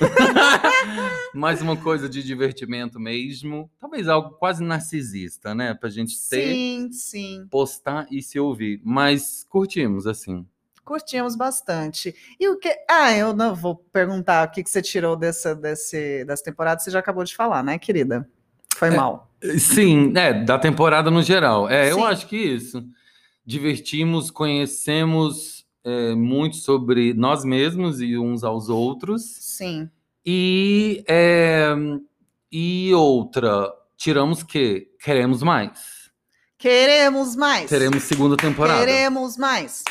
Mais 1.34 1.60
uma 1.60 1.76
coisa 1.76 2.08
de 2.08 2.22
divertimento 2.22 2.98
mesmo. 2.98 3.70
Talvez 3.78 4.08
algo 4.08 4.30
quase 4.38 4.64
narcisista, 4.64 5.54
né? 5.54 5.74
Pra 5.74 5.90
gente 5.90 6.14
ter, 6.30 6.54
Sim, 6.54 6.88
sim. 6.92 7.46
postar 7.50 8.06
e 8.10 8.22
se 8.22 8.40
ouvir. 8.40 8.80
Mas 8.82 9.44
curtimos, 9.50 10.06
assim. 10.06 10.46
Curtimos 10.82 11.36
bastante. 11.36 12.14
E 12.40 12.48
o 12.48 12.58
que. 12.58 12.74
Ah, 12.88 13.12
eu 13.14 13.34
não 13.34 13.54
vou 13.54 13.76
perguntar 13.92 14.48
o 14.48 14.50
que, 14.50 14.62
que 14.62 14.70
você 14.70 14.80
tirou 14.80 15.14
dessa, 15.14 15.54
desse, 15.54 16.24
dessa 16.24 16.42
temporada, 16.42 16.80
você 16.80 16.90
já 16.90 16.98
acabou 17.00 17.22
de 17.22 17.36
falar, 17.36 17.62
né, 17.62 17.78
querida? 17.78 18.26
Foi 18.74 18.88
É. 18.88 18.96
mal. 18.96 19.29
Sim, 19.58 20.12
é, 20.16 20.32
da 20.32 20.58
temporada 20.58 21.10
no 21.10 21.22
geral. 21.22 21.68
É, 21.68 21.90
eu 21.90 21.96
Sim. 21.96 22.04
acho 22.04 22.26
que 22.26 22.36
isso. 22.36 22.84
Divertimos, 23.44 24.30
conhecemos 24.30 25.64
é, 25.84 26.14
muito 26.14 26.56
sobre 26.56 27.14
nós 27.14 27.44
mesmos 27.44 28.00
e 28.00 28.16
uns 28.16 28.44
aos 28.44 28.68
outros. 28.68 29.22
Sim. 29.22 29.88
E, 30.24 31.02
é, 31.08 31.74
e 32.52 32.92
outra, 32.94 33.72
tiramos 33.96 34.42
que 34.42 34.88
queremos 35.02 35.42
mais. 35.42 36.00
Queremos 36.58 37.34
mais. 37.34 37.70
Teremos 37.70 38.02
segunda 38.02 38.36
temporada. 38.36 38.84
Queremos 38.84 39.38
mais. 39.38 39.82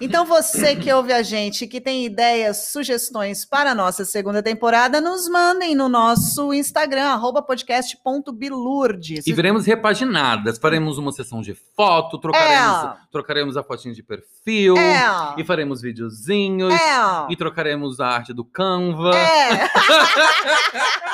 Então, 0.00 0.26
você 0.26 0.76
que 0.76 0.92
ouve 0.92 1.12
a 1.12 1.22
gente, 1.22 1.66
que 1.66 1.80
tem 1.80 2.04
ideias, 2.04 2.70
sugestões 2.70 3.46
para 3.46 3.70
a 3.70 3.74
nossa 3.74 4.04
segunda 4.04 4.42
temporada, 4.42 5.00
nos 5.00 5.26
mandem 5.28 5.74
no 5.74 5.88
nosso 5.88 6.52
Instagram, 6.52 7.18
podcast.bilurdes. 7.46 9.26
E 9.26 9.32
veremos 9.32 9.64
repaginadas. 9.64 10.58
Faremos 10.58 10.98
uma 10.98 11.12
sessão 11.12 11.40
de 11.40 11.54
foto, 11.74 12.18
trocaremos, 12.18 12.84
É. 12.84 12.96
trocaremos 13.10 13.56
a 13.56 13.62
fotinha 13.62 13.94
de 13.94 14.02
perfil. 14.02 14.76
É. 14.76 15.34
E 15.38 15.44
faremos 15.44 15.80
videozinhos. 15.80 16.74
É. 16.74 17.26
E 17.30 17.36
trocaremos 17.36 17.98
a 17.98 18.06
arte 18.06 18.34
do 18.34 18.44
Canva. 18.44 19.16
É. 19.16 19.70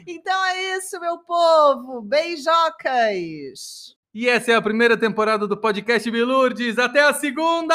então 0.06 0.44
é 0.46 0.78
isso, 0.78 0.98
meu 0.98 1.18
povo. 1.18 2.00
Beijocas. 2.00 3.94
E 4.12 4.28
essa 4.28 4.50
é 4.50 4.54
a 4.56 4.62
primeira 4.62 4.96
temporada 4.96 5.46
do 5.46 5.56
podcast 5.56 6.10
Bilurdes. 6.10 6.78
Até 6.78 7.00
a 7.00 7.14
segunda! 7.14 7.74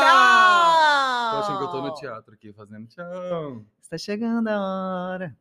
Tchau. 0.00 1.30
Tô 1.30 1.38
achando 1.38 1.58
que 1.58 1.64
eu 1.64 1.68
tô 1.68 1.82
no 1.82 1.94
teatro 1.94 2.32
aqui 2.32 2.54
fazendo 2.54 2.86
tchau. 2.86 3.62
Está 3.80 3.98
chegando 3.98 4.48
a 4.48 4.58
hora. 4.58 5.36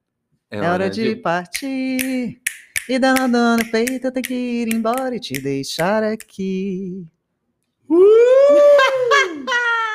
É, 0.51 0.59
hora 0.69 0.89
de, 0.89 1.15
partir. 1.15 2.41
E 2.89 2.99
dando 2.99 3.31
dor 3.31 3.57
no 3.57 3.71
peito, 3.71 4.07
eu 4.07 4.11
tenho 4.11 4.25
que 4.25 4.33
ir 4.33 4.73
embora 4.73 5.15
e 5.15 5.19
te 5.19 5.39
deixar 5.39 6.03
aqui. 6.03 7.07
Uh! 7.89 7.95